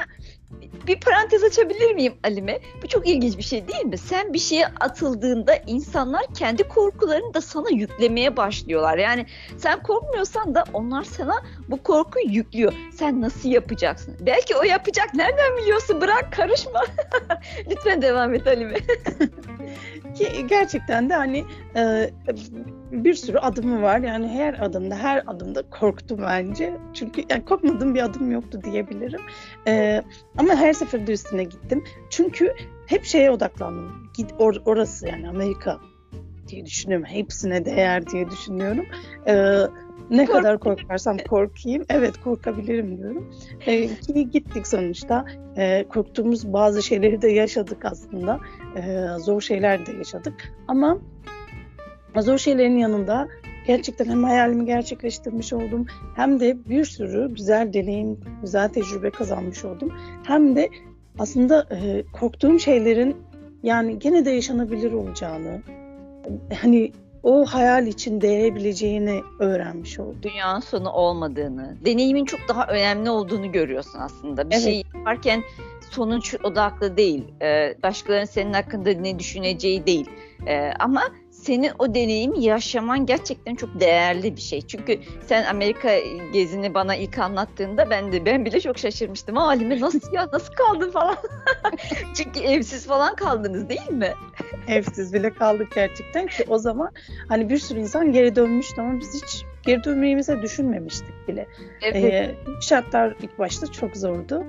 bir 0.88 1.00
parantez 1.00 1.43
açabilir 1.43 1.93
miyim 1.93 2.13
Alime? 2.24 2.60
Bu 2.83 2.88
çok 2.88 3.07
ilginç 3.07 3.38
bir 3.38 3.43
şey 3.43 3.67
değil 3.67 3.86
mi? 3.86 3.98
Sen 3.98 4.33
bir 4.33 4.39
şeye 4.39 4.67
atıldığında 4.67 5.55
insanlar 5.67 6.25
kendi 6.38 6.63
korkularını 6.63 7.33
da 7.33 7.41
sana 7.41 7.69
yüklemeye 7.69 8.38
başlıyorlar. 8.38 8.98
Yani 8.98 9.25
sen 9.57 9.83
korkmuyorsan 9.83 10.55
da 10.55 10.63
onlar 10.74 11.03
sana 11.03 11.43
bu 11.67 11.83
korkuyu 11.83 12.25
yüklüyor. 12.29 12.74
Sen 12.93 13.22
nasıl 13.22 13.50
yapacaksın? 13.50 14.17
Belki 14.19 14.55
o 14.55 14.63
yapacak. 14.63 15.13
Nereden 15.13 15.57
biliyorsun? 15.57 16.01
Bırak 16.01 16.33
karışma. 16.33 16.81
Lütfen 17.69 18.01
devam 18.01 18.33
et 18.33 18.48
Alime. 18.48 18.77
Ki 20.15 20.48
gerçekten 20.50 21.10
de 21.10 21.13
hani 21.13 21.43
e, 21.75 22.10
bir 22.91 23.13
sürü 23.13 23.38
adımı 23.38 23.82
var. 23.82 24.00
Yani 24.00 24.27
her 24.27 24.65
adımda 24.65 24.96
her 24.96 25.24
adımda 25.27 25.62
korktum 25.70 26.20
bence. 26.22 26.77
Çünkü 26.93 27.24
yani 27.29 27.46
korkmadığım 27.46 27.96
bir 27.96 28.01
adım 28.01 28.32
yoktu 28.32 28.60
diyebilirim. 28.63 29.22
E, 29.67 30.01
ama 30.38 30.55
her 30.55 30.74
seferinde 30.74 31.12
üstüne 31.12 31.43
gittim. 31.43 31.84
Çünkü 32.10 32.53
hep 32.88 33.05
şeye 33.05 33.32
odaklandım. 33.32 34.10
Git 34.17 34.34
or, 34.39 34.55
orası 34.65 35.08
yani 35.08 35.29
Amerika 35.29 35.79
diye 36.48 36.65
düşünüyorum. 36.65 37.05
Hepsine 37.05 37.65
değer 37.65 38.08
diye 38.08 38.29
düşünüyorum. 38.29 38.86
E, 39.27 39.34
ne 40.10 40.25
Kork 40.25 40.38
kadar 40.38 40.60
korkarsam 40.60 41.17
korkayım. 41.17 41.86
Evet 41.89 42.13
korkabilirim 42.24 42.98
diyorum. 42.98 43.32
E, 43.65 43.88
ki 43.88 44.29
gittik 44.29 44.67
sonuçta. 44.67 45.25
E, 45.58 45.88
korktuğumuz 45.89 46.53
bazı 46.53 46.84
şeyleri 46.84 47.22
de 47.22 47.27
yaşadık 47.27 47.86
aslında. 47.86 48.39
E, 48.75 49.08
zor 49.20 49.42
şeyler 49.42 49.86
de 49.86 49.92
yaşadık. 49.92 50.53
Ama 50.68 50.98
zor 52.22 52.38
şeylerin 52.38 52.77
yanında 52.77 53.27
gerçekten 53.68 54.06
hem 54.06 54.24
hayalimi 54.24 54.65
gerçekleştirmiş 54.65 55.53
oldum 55.53 55.86
hem 56.15 56.39
de 56.39 56.58
bir 56.70 56.86
sürü 56.86 57.34
güzel 57.34 57.74
deneyim, 57.74 58.20
güzel 58.42 58.70
tecrübe 58.70 59.10
kazanmış 59.10 59.65
oldum. 59.65 59.94
Hem 60.24 60.56
de 60.56 60.70
aslında 61.20 61.68
e, 61.72 62.03
korktuğum 62.13 62.60
şeylerin 62.60 63.18
yani 63.63 64.00
gene 64.00 64.25
de 64.25 64.30
yaşanabilir 64.30 64.92
olacağını, 64.92 65.62
hani 66.62 66.92
o 67.24 67.46
hayal 67.46 67.88
için 67.88 68.22
değebileceğini 68.22 69.22
öğrenmiş 69.39 70.00
oldum. 70.00 70.18
Dünyanın 70.24 70.60
sonu 70.60 70.89
olmadığını, 70.89 71.77
deneyimin 71.86 72.25
çok 72.25 72.39
daha 72.50 72.68
önemli 72.68 73.10
olduğunu 73.10 73.51
görüyorsun 73.51 74.00
aslında. 74.00 74.50
Bir 74.50 74.56
evet. 74.56 74.63
şey 74.63 74.84
yaparken 74.96 75.44
sonuç 75.91 76.35
odaklı 76.43 76.97
değil, 76.97 77.23
e, 77.41 77.75
başkalarının 77.83 78.25
senin 78.25 78.53
hakkında 78.53 78.89
ne 78.89 79.19
düşüneceği 79.19 79.85
değil. 79.85 80.09
E, 80.47 80.71
ama 80.79 81.03
senin 81.31 81.71
o 81.79 81.95
deneyimi 81.95 82.43
yaşaman 82.43 83.05
gerçekten 83.05 83.55
çok 83.55 83.79
değerli 83.79 84.35
bir 84.35 84.41
şey. 84.41 84.61
Çünkü 84.61 84.99
sen 85.27 85.43
Amerika 85.43 85.99
gezini 86.33 86.73
bana 86.73 86.95
ilk 86.95 87.19
anlattığında 87.19 87.89
ben 87.89 88.11
de 88.11 88.25
ben 88.25 88.45
bile 88.45 88.59
çok 88.59 88.77
şaşırmıştım. 88.77 89.35
Halime 89.35 89.79
nasıl 89.79 90.13
ya 90.13 90.29
nasıl 90.33 90.53
kaldın 90.53 90.91
falan. 90.91 91.17
Çünkü 92.15 92.39
evsiz 92.39 92.87
falan 92.87 93.15
kaldınız 93.15 93.69
değil 93.69 93.91
mi? 93.91 94.13
Evsiz 94.67 95.13
bile 95.13 95.33
kaldık 95.33 95.71
gerçekten 95.75 96.27
ki 96.27 96.45
o 96.47 96.57
zaman 96.57 96.91
hani 97.29 97.49
bir 97.49 97.57
sürü 97.57 97.79
insan 97.79 98.11
geri 98.11 98.35
dönmüştü 98.35 98.81
ama 98.81 98.99
biz 98.99 99.23
hiç 99.23 99.45
geri 99.63 99.83
dönmeyimize 99.83 100.41
düşünmemiştik 100.41 101.27
bile. 101.27 101.47
Evet. 101.81 102.03
Ee, 102.03 102.35
şartlar 102.61 103.15
ilk 103.21 103.39
başta 103.39 103.67
çok 103.71 103.97
zordu. 103.97 104.43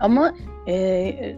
Ama 0.00 0.34
e, 0.68 1.36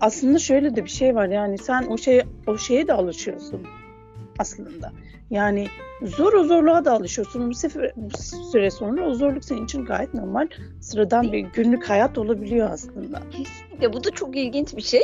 aslında 0.00 0.38
şöyle 0.38 0.76
de 0.76 0.84
bir 0.84 0.90
şey 0.90 1.14
var 1.14 1.28
yani 1.28 1.58
sen 1.58 1.86
o 1.86 1.98
şey 1.98 2.22
o 2.46 2.58
şeye 2.58 2.86
de 2.86 2.92
alışıyorsun 2.92 3.66
aslında. 4.38 4.92
Yani 5.30 5.66
zor 6.02 6.32
o 6.32 6.44
zorluğa 6.44 6.84
da 6.84 6.92
alışıyorsun. 6.92 7.50
Bu, 7.50 7.54
sefer, 7.54 7.92
bu 7.96 8.18
süre 8.52 8.70
sonra 8.70 9.08
o 9.08 9.14
zorluk 9.14 9.44
senin 9.44 9.64
için 9.64 9.84
gayet 9.84 10.14
normal 10.14 10.48
sıradan 10.80 11.32
bir 11.32 11.38
günlük 11.38 11.90
hayat 11.90 12.18
olabiliyor 12.18 12.70
aslında. 12.70 13.22
Kesinlikle 13.30 13.92
bu 13.92 14.04
da 14.04 14.10
çok 14.10 14.36
ilginç 14.36 14.76
bir 14.76 14.82
şey. 14.82 15.02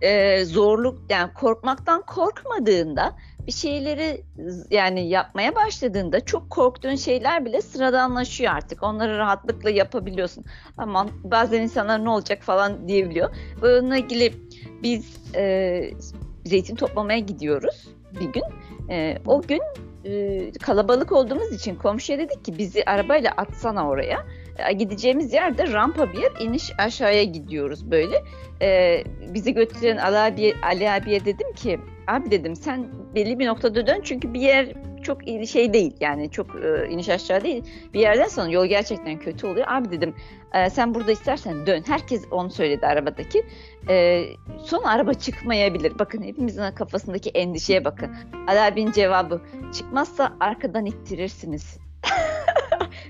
Ee, 0.00 0.44
zorluk 0.44 0.98
yani 1.10 1.32
korkmaktan 1.32 2.02
korkmadığında 2.02 3.16
bir 3.46 3.52
şeyleri 3.52 4.22
yani 4.70 5.08
yapmaya 5.08 5.54
başladığında 5.54 6.24
çok 6.24 6.50
korktuğun 6.50 6.94
şeyler 6.94 7.44
bile 7.44 7.62
sıradanlaşıyor 7.62 8.52
artık. 8.52 8.82
Onları 8.82 9.18
rahatlıkla 9.18 9.70
yapabiliyorsun. 9.70 10.44
Ama 10.78 11.06
bazen 11.24 11.62
insanlar 11.62 12.04
ne 12.04 12.10
olacak 12.10 12.42
falan 12.42 12.88
diyebiliyor. 12.88 13.36
Bununla 13.62 13.96
ilgili 13.96 14.32
biz 14.82 15.16
e, 15.34 15.80
zeytin 16.44 16.76
toplamaya 16.76 17.18
gidiyoruz 17.18 17.88
bir 18.20 18.32
gün. 18.32 18.44
E, 18.90 19.18
o 19.26 19.42
gün 19.42 19.62
e, 20.04 20.52
kalabalık 20.52 21.12
olduğumuz 21.12 21.52
için 21.52 21.74
komşuya 21.74 22.18
dedik 22.18 22.44
ki 22.44 22.58
bizi 22.58 22.84
arabayla 22.84 23.30
atsana 23.36 23.88
oraya. 23.88 24.26
E, 24.58 24.72
gideceğimiz 24.72 25.32
yerde 25.32 25.72
rampa 25.72 26.12
bir 26.12 26.46
iniş 26.46 26.72
aşağıya 26.78 27.24
gidiyoruz 27.24 27.90
böyle. 27.90 28.24
E, 28.62 28.98
bizi 29.34 29.54
götüren 29.54 29.96
Ali, 29.96 30.18
abi, 30.18 30.54
Ali 30.62 30.90
abiye 30.90 31.24
dedim 31.24 31.52
ki 31.52 31.80
abi 32.06 32.30
dedim 32.30 32.56
sen 32.56 32.88
belli 33.14 33.38
bir 33.38 33.46
noktada 33.46 33.86
dön 33.86 34.00
çünkü 34.04 34.34
bir 34.34 34.40
yer 34.40 34.68
çok 35.02 35.22
şey 35.48 35.72
değil 35.72 35.96
yani 36.00 36.30
çok 36.30 36.46
e, 36.64 36.88
iniş 36.90 37.08
aşağı 37.08 37.44
değil. 37.44 37.64
Bir 37.94 38.00
yerden 38.00 38.28
sonra 38.28 38.50
yol 38.50 38.66
gerçekten 38.66 39.18
kötü 39.18 39.46
oluyor. 39.46 39.66
Abi 39.68 39.90
dedim 39.90 40.14
e, 40.54 40.70
sen 40.70 40.94
burada 40.94 41.12
istersen 41.12 41.66
dön. 41.66 41.82
Herkes 41.86 42.24
onu 42.30 42.50
söyledi 42.50 42.86
arabadaki. 42.86 43.46
E, 43.88 44.24
son 44.64 44.82
araba 44.82 45.14
çıkmayabilir. 45.14 45.98
Bakın 45.98 46.22
hepimizin 46.22 46.70
kafasındaki 46.74 47.30
endişeye 47.30 47.84
bakın. 47.84 48.16
Ali 48.48 48.60
abinin 48.60 48.92
cevabı 48.92 49.40
çıkmazsa 49.72 50.32
arkadan 50.40 50.86
ittirirsiniz. 50.86 51.78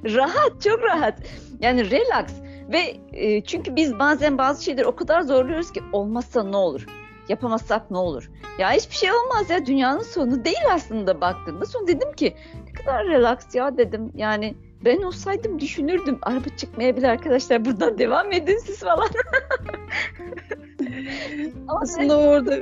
Rahat 0.05 0.63
çok 0.63 0.83
rahat. 0.83 1.19
Yani 1.61 1.91
relax. 1.91 2.33
Ve 2.73 2.97
e, 3.13 3.45
çünkü 3.45 3.77
biz 3.77 3.99
bazen 3.99 4.39
bazı 4.39 4.65
şeyleri 4.65 4.87
o 4.87 4.97
kadar 4.97 5.23
zorluyoruz 5.23 5.73
ki 5.73 5.83
olmazsa 5.93 6.43
ne 6.45 6.57
olur? 6.57 6.87
Yapamazsak 7.29 7.91
ne 7.91 7.99
olur? 7.99 8.31
Ya 8.59 8.73
hiçbir 8.73 8.95
şey 8.95 9.13
olmaz 9.13 9.51
ya 9.51 9.67
dünyanın 9.67 10.03
sonu 10.03 10.45
değil 10.45 10.65
aslında 10.71 11.21
baktığında. 11.21 11.67
Sonra 11.67 11.87
dedim 11.87 12.13
ki 12.13 12.37
ne 12.67 12.73
kadar 12.73 13.07
relax 13.07 13.55
ya 13.55 13.79
dedim. 13.79 14.13
Yani 14.15 14.55
ben 14.85 15.03
olsaydım 15.03 15.61
düşünürdüm. 15.61 16.19
Araba 16.23 16.49
çıkmayabilir 16.57 17.09
arkadaşlar 17.09 17.65
buradan 17.65 17.99
devam 17.99 18.33
edin 18.33 18.59
siz 18.59 18.81
falan. 18.81 19.09
aslında 21.69 22.19
orada 22.19 22.59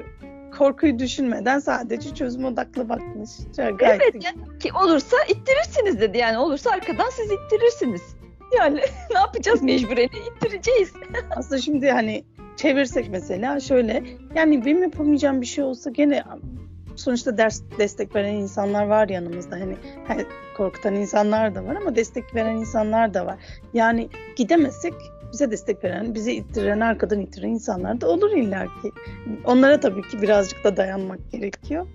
korkuyu 0.60 0.98
düşünmeden 0.98 1.58
sadece 1.58 2.14
çözüm 2.14 2.44
odaklı 2.44 2.88
bakmış. 2.88 3.30
Çok 3.56 3.82
evet 3.82 4.14
yani, 4.14 4.58
ki 4.58 4.72
olursa 4.72 5.16
ittirirsiniz 5.28 6.00
dedi. 6.00 6.18
Yani 6.18 6.38
olursa 6.38 6.70
arkadan 6.70 7.10
siz 7.10 7.30
ittirirsiniz. 7.30 8.02
Yani 8.58 8.80
ne 9.10 9.18
yapacağız 9.18 9.62
mecburen 9.62 10.08
ittireceğiz. 10.36 10.92
Aslında 11.36 11.60
şimdi 11.60 11.90
hani 11.90 12.24
çevirsek 12.56 13.08
mesela 13.10 13.60
şöyle 13.60 14.02
yani 14.34 14.64
benim 14.64 14.82
yapamayacağım 14.82 15.40
bir 15.40 15.46
şey 15.46 15.64
olsa 15.64 15.90
gene 15.90 16.24
sonuçta 16.96 17.38
ders 17.38 17.62
destek 17.78 18.14
veren 18.14 18.34
insanlar 18.34 18.86
var 18.86 19.08
yanımızda. 19.08 19.56
Hani 19.56 19.76
korkutan 20.56 20.94
insanlar 20.94 21.54
da 21.54 21.64
var 21.64 21.76
ama 21.76 21.96
destek 21.96 22.34
veren 22.34 22.56
insanlar 22.56 23.14
da 23.14 23.26
var. 23.26 23.36
Yani 23.74 24.08
gidemezsek 24.36 24.94
bize 25.32 25.50
destek 25.50 25.84
veren, 25.84 26.14
bizi 26.14 26.32
ittiren, 26.32 26.80
arkadan 26.80 27.20
ittiren 27.20 27.48
insanlar 27.48 28.00
da 28.00 28.08
olur 28.08 28.30
illaki. 28.30 28.92
Onlara 29.44 29.80
tabii 29.80 30.02
ki 30.02 30.22
birazcık 30.22 30.64
da 30.64 30.76
dayanmak 30.76 31.30
gerekiyor. 31.32 31.86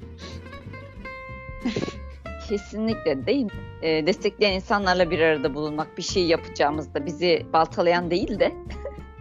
Kesinlikle 2.50 3.26
değil? 3.26 3.48
E, 3.82 4.08
destekleyen 4.08 4.54
insanlarla 4.54 5.12
bir 5.12 5.20
arada 5.20 5.54
bulunmak, 5.54 5.98
bir 5.98 6.04
şey 6.04 6.26
yapacağımızda 6.26 7.06
bizi 7.06 7.46
baltalayan 7.54 8.12
değil 8.12 8.40
de. 8.40 8.52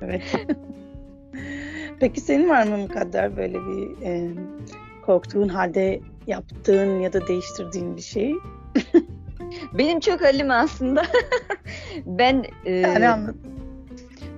evet. 0.02 0.22
Peki 2.00 2.20
senin 2.20 2.48
var 2.48 2.66
mı 2.66 2.76
Mukadder 2.76 3.36
böyle 3.36 3.54
bir 3.54 4.02
e, 4.02 4.30
korktuğun 5.06 5.48
halde 5.48 6.00
yaptığın 6.26 7.00
ya 7.00 7.12
da 7.12 7.26
değiştirdiğin 7.26 7.96
bir 7.96 8.02
şey? 8.02 8.34
Benim 9.72 10.00
çok 10.00 10.20
halim 10.20 10.50
aslında. 10.50 11.02
ben 12.06 12.44
e, 12.64 12.72
yani 12.72 13.08
anladım. 13.08 13.53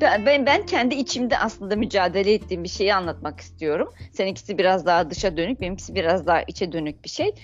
Ben, 0.00 0.46
ben 0.46 0.66
kendi 0.66 0.94
içimde 0.94 1.38
aslında 1.38 1.76
mücadele 1.76 2.32
ettiğim 2.32 2.64
bir 2.64 2.68
şeyi 2.68 2.94
anlatmak 2.94 3.40
istiyorum. 3.40 3.92
Seninkisi 4.12 4.58
biraz 4.58 4.86
daha 4.86 5.10
dışa 5.10 5.36
dönük, 5.36 5.60
benimkisi 5.60 5.94
biraz 5.94 6.26
daha 6.26 6.42
içe 6.42 6.72
dönük 6.72 7.04
bir 7.04 7.08
şey. 7.08 7.34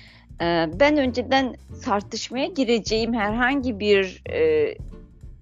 Ee, 0.40 0.66
ben 0.80 0.97
önceden 0.97 1.56
tartışmaya 1.85 2.47
gireceğim 2.47 3.14
herhangi 3.14 3.80
bir 3.80 4.23
e, 4.30 4.75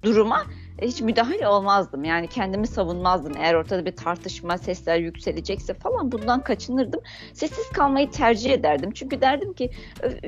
duruma 0.03 0.47
hiç 0.83 1.01
müdahale 1.01 1.49
olmazdım. 1.49 2.05
Yani 2.05 2.27
kendimi 2.29 2.67
savunmazdım. 2.67 3.33
Eğer 3.39 3.55
ortada 3.55 3.87
bir 3.87 3.97
tartışma, 3.97 4.59
sesler 4.59 4.99
yükselecekse 4.99 5.75
falan 5.75 6.13
bundan 6.13 6.45
kaçınırdım. 6.45 7.01
Sessiz 7.33 7.69
kalmayı 7.69 8.11
tercih 8.11 8.51
ederdim. 8.51 8.91
Çünkü 8.95 9.21
derdim 9.21 9.53
ki 9.53 9.71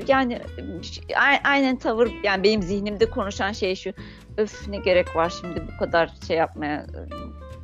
yani 0.07 0.39
aynen 1.43 1.75
tavır 1.75 2.11
yani 2.23 2.43
benim 2.43 2.61
zihnimde 2.61 3.09
konuşan 3.09 3.51
şey 3.51 3.75
şu. 3.75 3.93
Öf 4.37 4.67
ne 4.67 4.77
gerek 4.77 5.15
var 5.15 5.29
şimdi 5.29 5.67
bu 5.67 5.77
kadar 5.77 6.13
şey 6.27 6.37
yapmaya 6.37 6.85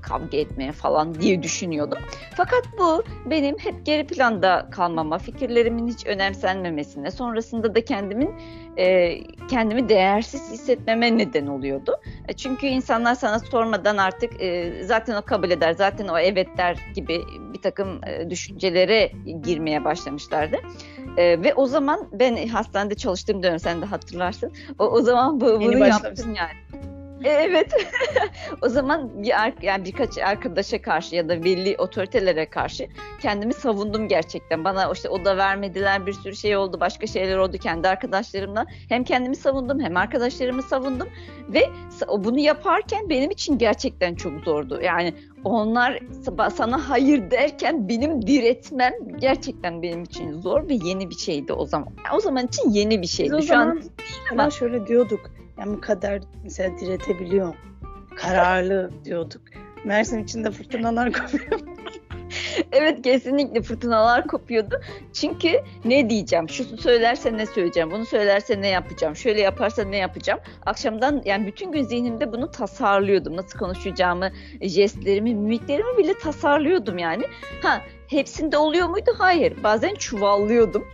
kavga 0.09 0.37
etmeye 0.37 0.71
falan 0.71 1.13
diye 1.21 1.43
düşünüyordum. 1.43 1.97
Fakat 2.35 2.63
bu 2.79 3.03
benim 3.25 3.57
hep 3.57 3.85
geri 3.85 4.07
planda 4.07 4.67
kalmama, 4.71 5.17
fikirlerimin 5.17 5.87
hiç 5.87 6.05
önemsenmemesine, 6.05 7.11
sonrasında 7.11 7.75
da 7.75 7.85
kendimin 7.85 8.35
e, 8.77 9.17
kendimi 9.49 9.89
değersiz 9.89 10.51
hissetmeme 10.51 11.17
neden 11.17 11.47
oluyordu. 11.47 11.99
E, 12.27 12.33
çünkü 12.33 12.67
insanlar 12.67 13.15
sana 13.15 13.39
sormadan 13.39 13.97
artık 13.97 14.41
e, 14.41 14.73
zaten 14.83 15.15
o 15.15 15.21
kabul 15.21 15.51
eder, 15.51 15.73
zaten 15.73 16.07
o 16.07 16.19
evet 16.19 16.47
der 16.57 16.77
gibi 16.95 17.21
bir 17.53 17.61
takım 17.61 18.03
e, 18.03 18.29
düşüncelere 18.29 19.11
girmeye 19.43 19.85
başlamışlardı. 19.85 20.57
E, 21.17 21.43
ve 21.43 21.53
o 21.53 21.65
zaman 21.65 22.07
ben 22.11 22.47
hastanede 22.47 22.95
çalıştığım 22.95 23.43
dönem 23.43 23.59
sen 23.59 23.81
de 23.81 23.85
hatırlarsın. 23.85 24.51
O, 24.79 24.85
o 24.85 25.01
zaman 25.01 25.41
bu, 25.41 25.61
bunu 25.61 25.87
yaptım 25.87 26.35
yani. 26.35 26.89
E, 27.23 27.29
evet. 27.29 27.73
o 28.61 28.69
zaman 28.69 29.23
bir 29.23 29.33
yani 29.61 29.85
birkaç 29.85 30.17
arkadaşa 30.17 30.81
karşı 30.81 31.15
ya 31.15 31.29
da 31.29 31.43
belli 31.43 31.75
otoritelere 31.77 32.49
karşı 32.49 32.88
kendimi 33.21 33.53
savundum 33.53 34.07
gerçekten. 34.07 34.63
Bana 34.63 34.91
işte 34.93 35.09
o 35.09 35.25
da 35.25 35.38
vermediler 35.38 36.05
bir 36.05 36.13
sürü 36.13 36.35
şey 36.35 36.57
oldu, 36.57 36.79
başka 36.79 37.07
şeyler 37.07 37.38
oldu 37.38 37.57
kendi 37.57 37.88
arkadaşlarımla. 37.88 38.65
Hem 38.89 39.03
kendimi 39.03 39.35
savundum 39.35 39.79
hem 39.79 39.97
arkadaşlarımı 39.97 40.63
savundum 40.63 41.07
ve 41.49 41.69
bunu 42.17 42.39
yaparken 42.39 43.09
benim 43.09 43.31
için 43.31 43.57
gerçekten 43.57 44.15
çok 44.15 44.43
zordu. 44.43 44.81
Yani 44.81 45.13
onlar 45.43 45.99
sana 46.55 46.89
hayır 46.89 47.31
derken 47.31 47.89
benim 47.89 48.27
diretmem 48.27 48.93
gerçekten 49.17 49.81
benim 49.81 50.03
için 50.03 50.41
zor 50.41 50.69
ve 50.69 50.73
yeni 50.73 51.09
bir 51.09 51.17
şeydi 51.17 51.53
o 51.53 51.65
zaman. 51.65 51.89
O 52.15 52.19
zaman 52.19 52.47
için 52.47 52.69
yeni 52.69 53.01
bir 53.01 53.07
şeydi. 53.07 53.29
Biz 53.29 53.38
o 53.38 53.41
Şu 53.41 53.47
zaman 53.47 53.67
an 53.67 53.81
ama 54.31 54.49
şöyle 54.49 54.88
diyorduk 54.88 55.31
yani 55.59 55.81
kader 55.81 56.21
mesela 56.43 56.79
diretebiliyor. 56.79 57.55
Kararlı 58.15 58.91
diyorduk. 59.05 59.41
Mersin 59.85 60.23
içinde 60.23 60.51
fırtınalar 60.51 61.11
kopuyor. 61.13 61.59
evet 62.71 63.01
kesinlikle 63.01 63.61
fırtınalar 63.61 64.27
kopuyordu. 64.27 64.81
Çünkü 65.13 65.61
ne 65.85 66.09
diyeceğim? 66.09 66.49
Şu 66.49 66.77
söylerse 66.77 67.37
ne 67.37 67.45
söyleyeceğim? 67.45 67.91
Bunu 67.91 68.05
söylerse 68.05 68.61
ne 68.61 68.67
yapacağım? 68.67 69.15
Şöyle 69.15 69.41
yaparsa 69.41 69.83
ne 69.83 69.97
yapacağım? 69.97 70.39
Akşamdan 70.65 71.21
yani 71.25 71.47
bütün 71.47 71.71
gün 71.71 71.83
zihnimde 71.83 72.31
bunu 72.31 72.51
tasarlıyordum. 72.51 73.37
Nasıl 73.37 73.59
konuşacağımı, 73.59 74.29
jestlerimi, 74.61 75.35
mimiklerimi 75.35 75.97
bile 75.97 76.13
tasarlıyordum 76.17 76.97
yani. 76.97 77.23
Ha 77.61 77.81
hepsinde 78.07 78.57
oluyor 78.57 78.89
muydu? 78.89 79.11
Hayır. 79.17 79.63
Bazen 79.63 79.95
çuvallıyordum. 79.95 80.87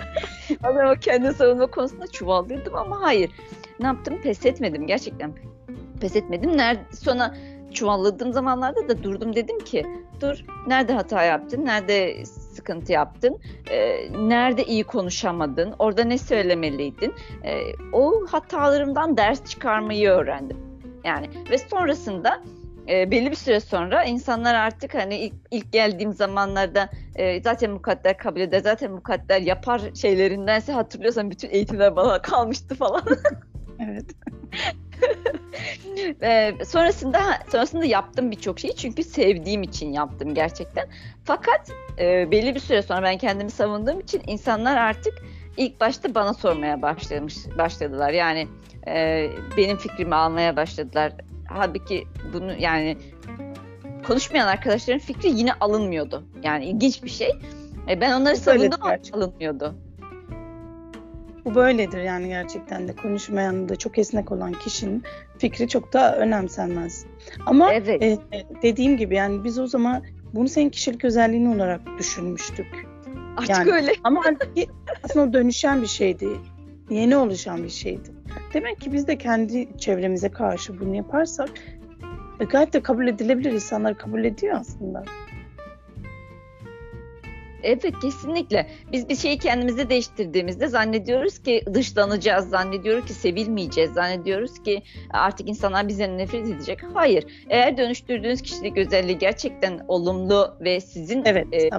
Bazen 0.62 0.86
o 0.86 0.94
kendi 1.00 1.34
savunma 1.34 1.66
konusunda 1.66 2.06
çuvallıyordum 2.06 2.74
ama 2.74 3.00
hayır 3.02 3.30
ne 3.80 3.86
yaptım? 3.86 4.20
Pes 4.22 4.46
etmedim 4.46 4.86
gerçekten. 4.86 5.32
Pes 6.00 6.16
etmedim. 6.16 6.56
Nerede, 6.56 6.80
sonra 6.96 7.34
çuvalladığım 7.72 8.32
zamanlarda 8.32 8.88
da 8.88 9.02
durdum 9.02 9.36
dedim 9.36 9.58
ki 9.58 9.86
dur 10.20 10.44
nerede 10.66 10.92
hata 10.92 11.22
yaptın? 11.22 11.64
Nerede 11.64 12.24
sıkıntı 12.24 12.92
yaptın? 12.92 13.38
Ee, 13.70 14.12
nerede 14.12 14.64
iyi 14.64 14.84
konuşamadın? 14.84 15.74
Orada 15.78 16.04
ne 16.04 16.18
söylemeliydin? 16.18 17.14
Ee, 17.44 17.60
o 17.92 18.26
hatalarımdan 18.26 19.16
ders 19.16 19.44
çıkarmayı 19.44 20.08
öğrendim. 20.08 20.56
Yani 21.04 21.30
ve 21.50 21.58
sonrasında 21.58 22.42
e, 22.88 23.10
belli 23.10 23.30
bir 23.30 23.36
süre 23.36 23.60
sonra 23.60 24.04
insanlar 24.04 24.54
artık 24.54 24.94
hani 24.94 25.18
ilk, 25.18 25.34
ilk 25.50 25.72
geldiğim 25.72 26.12
zamanlarda 26.12 26.88
e, 27.14 27.42
zaten 27.42 27.70
mukadder 27.70 28.18
kabul 28.18 28.40
eder, 28.40 28.60
zaten 28.60 28.92
mukadder 28.92 29.40
yapar 29.40 29.82
şeylerindense 29.94 30.72
hatırlıyorsan 30.72 31.30
bütün 31.30 31.50
eğitimler 31.50 31.96
bana 31.96 32.22
kalmıştı 32.22 32.74
falan. 32.74 33.02
Evet. 33.80 34.04
Ve 36.20 36.56
sonrasında 36.64 37.20
sonrasında 37.52 37.84
yaptım 37.84 38.30
birçok 38.30 38.60
şeyi 38.60 38.76
çünkü 38.76 39.02
sevdiğim 39.02 39.62
için 39.62 39.92
yaptım 39.92 40.34
gerçekten. 40.34 40.88
Fakat 41.24 41.70
e, 41.98 42.30
belli 42.30 42.54
bir 42.54 42.60
süre 42.60 42.82
sonra 42.82 43.02
ben 43.02 43.18
kendimi 43.18 43.50
savunduğum 43.50 44.00
için 44.00 44.22
insanlar 44.26 44.76
artık 44.76 45.14
ilk 45.56 45.80
başta 45.80 46.14
bana 46.14 46.34
sormaya 46.34 46.82
başlamış 46.82 47.36
başladılar. 47.58 48.10
Yani 48.10 48.48
e, 48.86 49.26
benim 49.56 49.76
fikrimi 49.76 50.14
almaya 50.14 50.56
başladılar. 50.56 51.12
Halbuki 51.48 52.04
bunu 52.32 52.52
yani 52.58 52.96
konuşmayan 54.06 54.46
arkadaşların 54.46 55.00
fikri 55.00 55.28
yine 55.28 55.52
alınmıyordu. 55.52 56.24
Yani 56.42 56.64
ilginç 56.64 57.02
bir 57.02 57.10
şey. 57.10 57.30
E, 57.88 58.00
ben 58.00 58.20
onları 58.20 58.36
savundum 58.36 58.78
ama 58.80 58.96
alınmıyordu. 59.12 59.74
Bu 61.44 61.54
böyledir 61.54 61.98
yani 61.98 62.28
gerçekten 62.28 62.88
de 62.88 62.96
konuşmayan 62.96 63.68
da 63.68 63.76
çok 63.76 63.98
esnek 63.98 64.32
olan 64.32 64.52
kişinin 64.52 65.02
fikri 65.38 65.68
çok 65.68 65.92
da 65.92 66.16
önemsenmez. 66.16 67.06
Ama 67.46 67.72
evet. 67.72 68.02
e, 68.02 68.18
dediğim 68.62 68.96
gibi 68.96 69.14
yani 69.14 69.44
biz 69.44 69.58
o 69.58 69.66
zaman 69.66 70.02
bunu 70.34 70.48
senin 70.48 70.70
kişilik 70.70 71.04
özelliğin 71.04 71.46
olarak 71.46 71.80
düşünmüştük. 71.98 72.66
Artık 73.36 73.50
yani, 73.50 73.72
öyle. 73.72 73.92
Ama 74.04 74.22
aslında 75.04 75.32
dönüşen 75.32 75.82
bir 75.82 75.86
şeydi. 75.86 76.28
Yeni 76.90 77.16
oluşan 77.16 77.64
bir 77.64 77.68
şeydi. 77.68 78.10
Demek 78.54 78.80
ki 78.80 78.92
biz 78.92 79.06
de 79.06 79.18
kendi 79.18 79.78
çevremize 79.78 80.28
karşı 80.28 80.80
bunu 80.80 80.96
yaparsak 80.96 81.48
gayet 82.50 82.72
de 82.72 82.82
kabul 82.82 83.08
edilebilir. 83.08 83.52
insanlar 83.52 83.98
kabul 83.98 84.24
ediyor 84.24 84.56
aslında. 84.60 85.02
Evet 87.62 87.84
kesinlikle. 88.02 88.70
Biz 88.92 89.08
bir 89.08 89.16
şeyi 89.16 89.38
kendimize 89.38 89.90
değiştirdiğimizde 89.90 90.66
zannediyoruz 90.66 91.38
ki 91.38 91.62
dışlanacağız, 91.74 92.48
zannediyoruz 92.48 93.04
ki 93.04 93.14
sevilmeyeceğiz, 93.14 93.92
zannediyoruz 93.92 94.62
ki 94.62 94.82
artık 95.10 95.48
insanlar 95.48 95.88
bizden 95.88 96.18
nefret 96.18 96.48
edecek. 96.48 96.78
Hayır. 96.94 97.24
Eğer 97.48 97.76
dönüştürdüğünüz 97.76 98.42
kişilik 98.42 98.76
özelliği 98.76 99.18
gerçekten 99.18 99.84
olumlu 99.88 100.54
ve 100.60 100.80
sizin 100.80 101.22
evet, 101.24 101.46
e, 101.52 101.70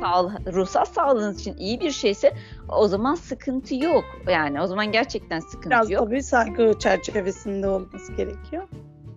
sağ, 0.00 0.22
ruhsal 0.52 0.84
sağlığınız 0.84 1.40
için 1.40 1.56
iyi 1.56 1.80
bir 1.80 1.90
şeyse 1.90 2.32
o 2.68 2.88
zaman 2.88 3.14
sıkıntı 3.14 3.74
yok. 3.74 4.04
Yani 4.28 4.60
o 4.62 4.66
zaman 4.66 4.92
gerçekten 4.92 5.40
sıkıntı 5.40 5.70
Biraz 5.70 5.90
yok. 5.90 6.10
Biraz 6.10 6.10
tabii 6.10 6.22
saygı 6.22 6.78
çerçevesinde 6.78 7.68
olması 7.68 8.12
gerekiyor. 8.12 8.68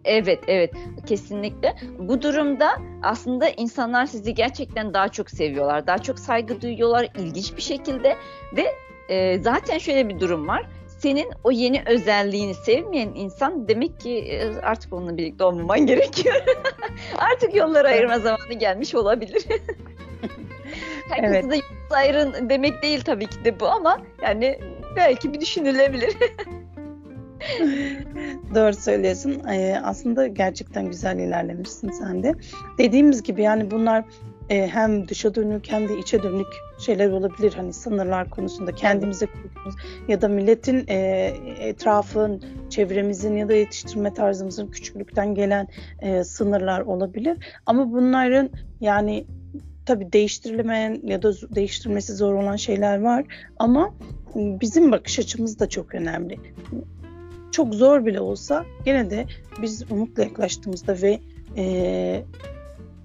Evet, 0.08 0.40
evet. 0.48 0.74
Kesinlikle. 1.06 1.76
Bu 2.00 2.22
durumda 2.22 2.70
aslında 3.04 3.50
insanlar 3.50 4.06
sizi 4.06 4.34
gerçekten 4.34 4.94
daha 4.94 5.10
çok 5.10 5.30
seviyorlar. 5.30 5.88
Daha 5.88 5.98
çok 5.98 6.20
saygı 6.20 6.62
duyuyorlar 6.62 7.08
ilginç 7.18 7.58
bir 7.58 7.62
şekilde 7.62 8.16
ve 8.58 8.76
e, 9.10 9.40
zaten 9.40 9.78
şöyle 9.78 10.10
bir 10.10 10.20
durum 10.20 10.48
var. 10.48 10.66
Senin 10.88 11.28
o 11.44 11.52
yeni 11.52 11.84
özelliğini 11.86 12.54
sevmeyen 12.54 13.12
insan 13.16 13.68
demek 13.68 14.00
ki 14.00 14.18
e, 14.18 14.56
artık 14.62 14.94
onunla 14.94 15.18
birlikte 15.18 15.44
olmaman 15.44 15.86
gerekiyor. 15.86 16.36
artık 17.18 17.56
yolları 17.56 17.88
ayırma 17.88 18.20
zamanı 18.20 18.54
gelmiş 18.54 18.96
olabilir. 18.96 19.46
Herkese 21.10 21.38
evet. 21.38 21.52
de 21.52 21.56
yol 21.56 21.92
ayırın 21.92 22.50
demek 22.50 22.84
değil 22.84 23.02
tabii 23.02 23.28
ki 23.28 23.46
de 23.46 23.60
bu 23.60 23.68
ama 23.68 24.02
yani 24.22 24.60
belki 24.96 25.34
bir 25.34 25.42
düşünülebilir. 25.42 26.18
Doğru 28.56 28.74
söylüyorsun. 28.74 29.42
Ee, 29.52 29.80
aslında 29.84 30.28
gerçekten 30.28 30.86
güzel 30.86 31.20
ilerlemişsin 31.20 31.92
sen 31.92 32.24
de. 32.24 32.34
Dediğimiz 32.78 33.24
gibi 33.24 33.42
yani 33.42 33.72
bunlar 33.72 34.06
e, 34.50 34.68
hem 34.68 35.08
dışa 35.08 35.36
dönük 35.36 35.72
hem 35.72 35.90
de 35.90 35.98
içe 35.98 36.24
dönük 36.24 36.48
şeyler 36.80 37.10
olabilir. 37.10 37.54
Hani 37.54 37.74
sınırlar 37.74 38.30
konusunda 38.30 38.72
kendimize 38.72 39.26
kurduğumuz 39.26 39.76
ya 40.08 40.22
da 40.22 40.28
milletin 40.28 40.86
e, 40.88 40.98
etrafın, 41.60 42.44
çevremizin 42.70 43.38
ya 43.38 43.50
da 43.50 43.54
yetiştirme 43.54 44.14
tarzımızın 44.14 44.68
küçüklükten 44.68 45.36
gelen 45.36 45.68
e, 46.00 46.24
sınırlar 46.24 46.82
olabilir. 46.82 47.38
Ama 47.66 47.92
bunların 47.92 48.50
yani 48.82 49.26
tabii 49.86 50.14
değiştirilemeyen 50.14 51.02
ya 51.04 51.22
da 51.22 51.34
değiştirmesi 51.56 52.14
zor 52.14 52.34
olan 52.34 52.56
şeyler 52.56 53.02
var 53.02 53.26
ama 53.60 53.94
bizim 54.36 54.92
bakış 54.92 55.20
açımız 55.20 55.60
da 55.60 55.70
çok 55.70 55.96
önemli 55.96 56.40
çok 57.52 57.74
zor 57.74 58.06
bile 58.06 58.20
olsa 58.20 58.66
gene 58.86 59.10
de 59.10 59.26
biz 59.62 59.92
umutla 59.92 60.24
yaklaştığımızda 60.24 61.02
ve 61.02 61.20
e, 61.58 62.24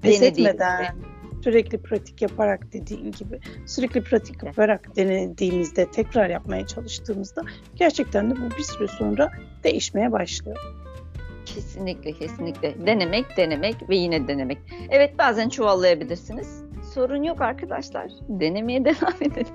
pes 0.02 0.22
etmeden 0.22 0.96
sürekli 1.44 1.78
pratik 1.78 2.22
yaparak 2.22 2.72
dediğin 2.72 3.12
gibi 3.12 3.40
sürekli 3.66 4.04
pratik 4.04 4.42
yaparak 4.42 4.96
denediğimizde 4.96 5.90
tekrar 5.90 6.30
yapmaya 6.30 6.66
çalıştığımızda 6.66 7.42
gerçekten 7.76 8.30
de 8.30 8.34
bu 8.36 8.56
bir 8.58 8.62
süre 8.62 8.88
sonra 8.88 9.30
değişmeye 9.64 10.12
başlıyor. 10.12 10.58
Kesinlikle 11.46 12.12
kesinlikle 12.12 12.86
denemek 12.86 13.36
denemek 13.36 13.88
ve 13.88 13.96
yine 13.96 14.28
denemek. 14.28 14.58
Evet 14.90 15.18
bazen 15.18 15.48
çuvallayabilirsiniz 15.48 16.61
sorun 16.94 17.22
yok 17.22 17.40
arkadaşlar. 17.40 18.10
Denemeye 18.28 18.84
devam 18.84 19.14
edin. 19.20 19.46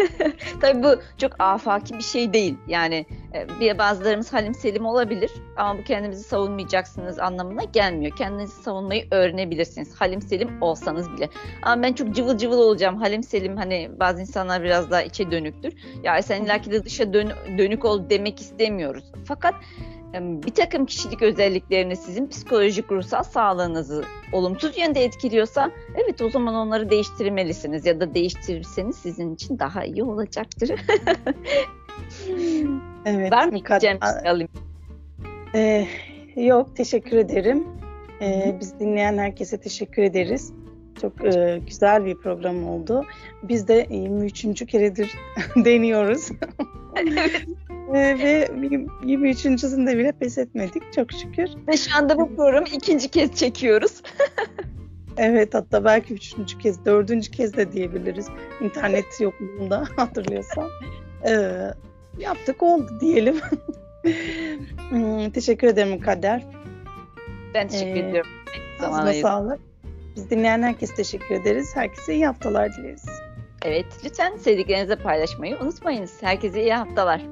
Tabii 0.60 0.82
bu 0.82 1.00
çok 1.18 1.32
afaki 1.38 1.94
bir 1.94 2.02
şey 2.02 2.32
değil. 2.32 2.56
Yani 2.66 3.06
e, 3.34 3.60
bir 3.60 3.78
bazılarımız 3.78 4.32
halim 4.32 4.54
selim 4.54 4.86
olabilir 4.86 5.30
ama 5.56 5.78
bu 5.78 5.84
kendinizi 5.84 6.22
savunmayacaksınız 6.22 7.18
anlamına 7.18 7.64
gelmiyor. 7.64 8.16
Kendinizi 8.16 8.62
savunmayı 8.62 9.06
öğrenebilirsiniz. 9.10 10.00
Halim 10.00 10.22
selim 10.22 10.62
olsanız 10.62 11.12
bile. 11.12 11.28
Ama 11.62 11.82
ben 11.82 11.92
çok 11.92 12.14
cıvıl 12.14 12.38
cıvıl 12.38 12.58
olacağım. 12.58 12.96
Halim 12.96 13.22
selim 13.22 13.56
hani 13.56 13.90
bazı 14.00 14.20
insanlar 14.20 14.62
biraz 14.62 14.90
daha 14.90 15.02
içe 15.02 15.30
dönüktür. 15.30 15.72
Ya 16.02 16.22
sen 16.22 16.44
illaki 16.44 16.70
de 16.70 16.84
dışa 16.84 17.12
dön 17.12 17.32
dönük 17.58 17.84
ol 17.84 18.10
demek 18.10 18.40
istemiyoruz. 18.40 19.12
Fakat 19.24 19.54
bir 20.14 20.54
takım 20.54 20.86
kişilik 20.86 21.22
özelliklerini 21.22 21.96
sizin 21.96 22.26
psikolojik 22.28 22.92
ruhsal 22.92 23.22
sağlığınızı 23.22 24.04
olumsuz 24.32 24.78
yönde 24.78 25.04
etkiliyorsa 25.04 25.70
evet 25.94 26.22
o 26.22 26.30
zaman 26.30 26.54
onları 26.54 26.90
değiştirmelisiniz 26.90 27.86
ya 27.86 28.00
da 28.00 28.14
değiştirirseniz 28.14 28.96
sizin 28.96 29.34
için 29.34 29.58
daha 29.58 29.84
iyi 29.84 30.04
olacaktır. 30.04 30.70
evet. 33.04 33.32
Var 33.32 33.48
mı 33.48 33.58
Cem? 33.80 33.98
Ee, 35.54 35.86
yok 36.36 36.76
teşekkür 36.76 37.16
ederim. 37.16 37.66
Ee, 38.20 38.56
biz 38.60 38.80
dinleyen 38.80 39.18
herkese 39.18 39.60
teşekkür 39.60 40.02
ederiz. 40.02 40.52
Çok 41.00 41.24
e, 41.24 41.60
güzel 41.66 42.04
bir 42.04 42.14
program 42.14 42.68
oldu. 42.68 43.04
Biz 43.42 43.68
de 43.68 43.86
23. 43.90 44.66
keredir 44.66 45.10
deniyoruz. 45.56 46.28
evet. 46.96 47.46
Ee, 47.94 48.18
ve 48.18 48.44
23.sünde 49.02 49.98
bile 49.98 50.12
pes 50.12 50.38
etmedik 50.38 50.92
çok 50.92 51.12
şükür. 51.12 51.48
Ve 51.68 51.76
şu 51.76 51.96
anda 51.96 52.18
bu 52.18 52.36
programı 52.36 52.68
ikinci 52.68 53.08
kez 53.08 53.34
çekiyoruz. 53.34 54.02
evet 55.16 55.54
hatta 55.54 55.84
belki 55.84 56.14
üçüncü 56.14 56.58
kez, 56.58 56.84
dördüncü 56.84 57.30
kez 57.30 57.56
de 57.56 57.72
diyebiliriz. 57.72 58.28
İnternet 58.60 59.20
yokluğunda 59.20 59.84
hatırlıyorsan. 59.96 60.70
Ee, 61.28 61.70
yaptık 62.18 62.62
oldu 62.62 63.00
diyelim. 63.00 63.36
hmm, 64.90 65.30
teşekkür 65.30 65.66
ederim 65.66 66.00
Kader. 66.00 66.46
Ben 67.54 67.68
teşekkür 67.68 68.00
ee, 68.00 68.08
ediyorum. 68.08 68.30
Ağzına 68.82 69.12
sağlık. 69.12 69.60
Biz 70.16 70.30
dinleyen 70.30 70.62
herkese 70.62 70.94
teşekkür 70.94 71.34
ederiz. 71.34 71.76
Herkese 71.76 72.14
iyi 72.14 72.26
haftalar 72.26 72.72
dileriz. 72.72 73.04
Evet, 73.62 73.86
lütfen 74.04 74.36
sevdiklerinizle 74.36 74.96
paylaşmayı 74.96 75.56
unutmayınız. 75.56 76.22
Herkese 76.22 76.62
iyi 76.62 76.74
haftalar. 76.74 77.22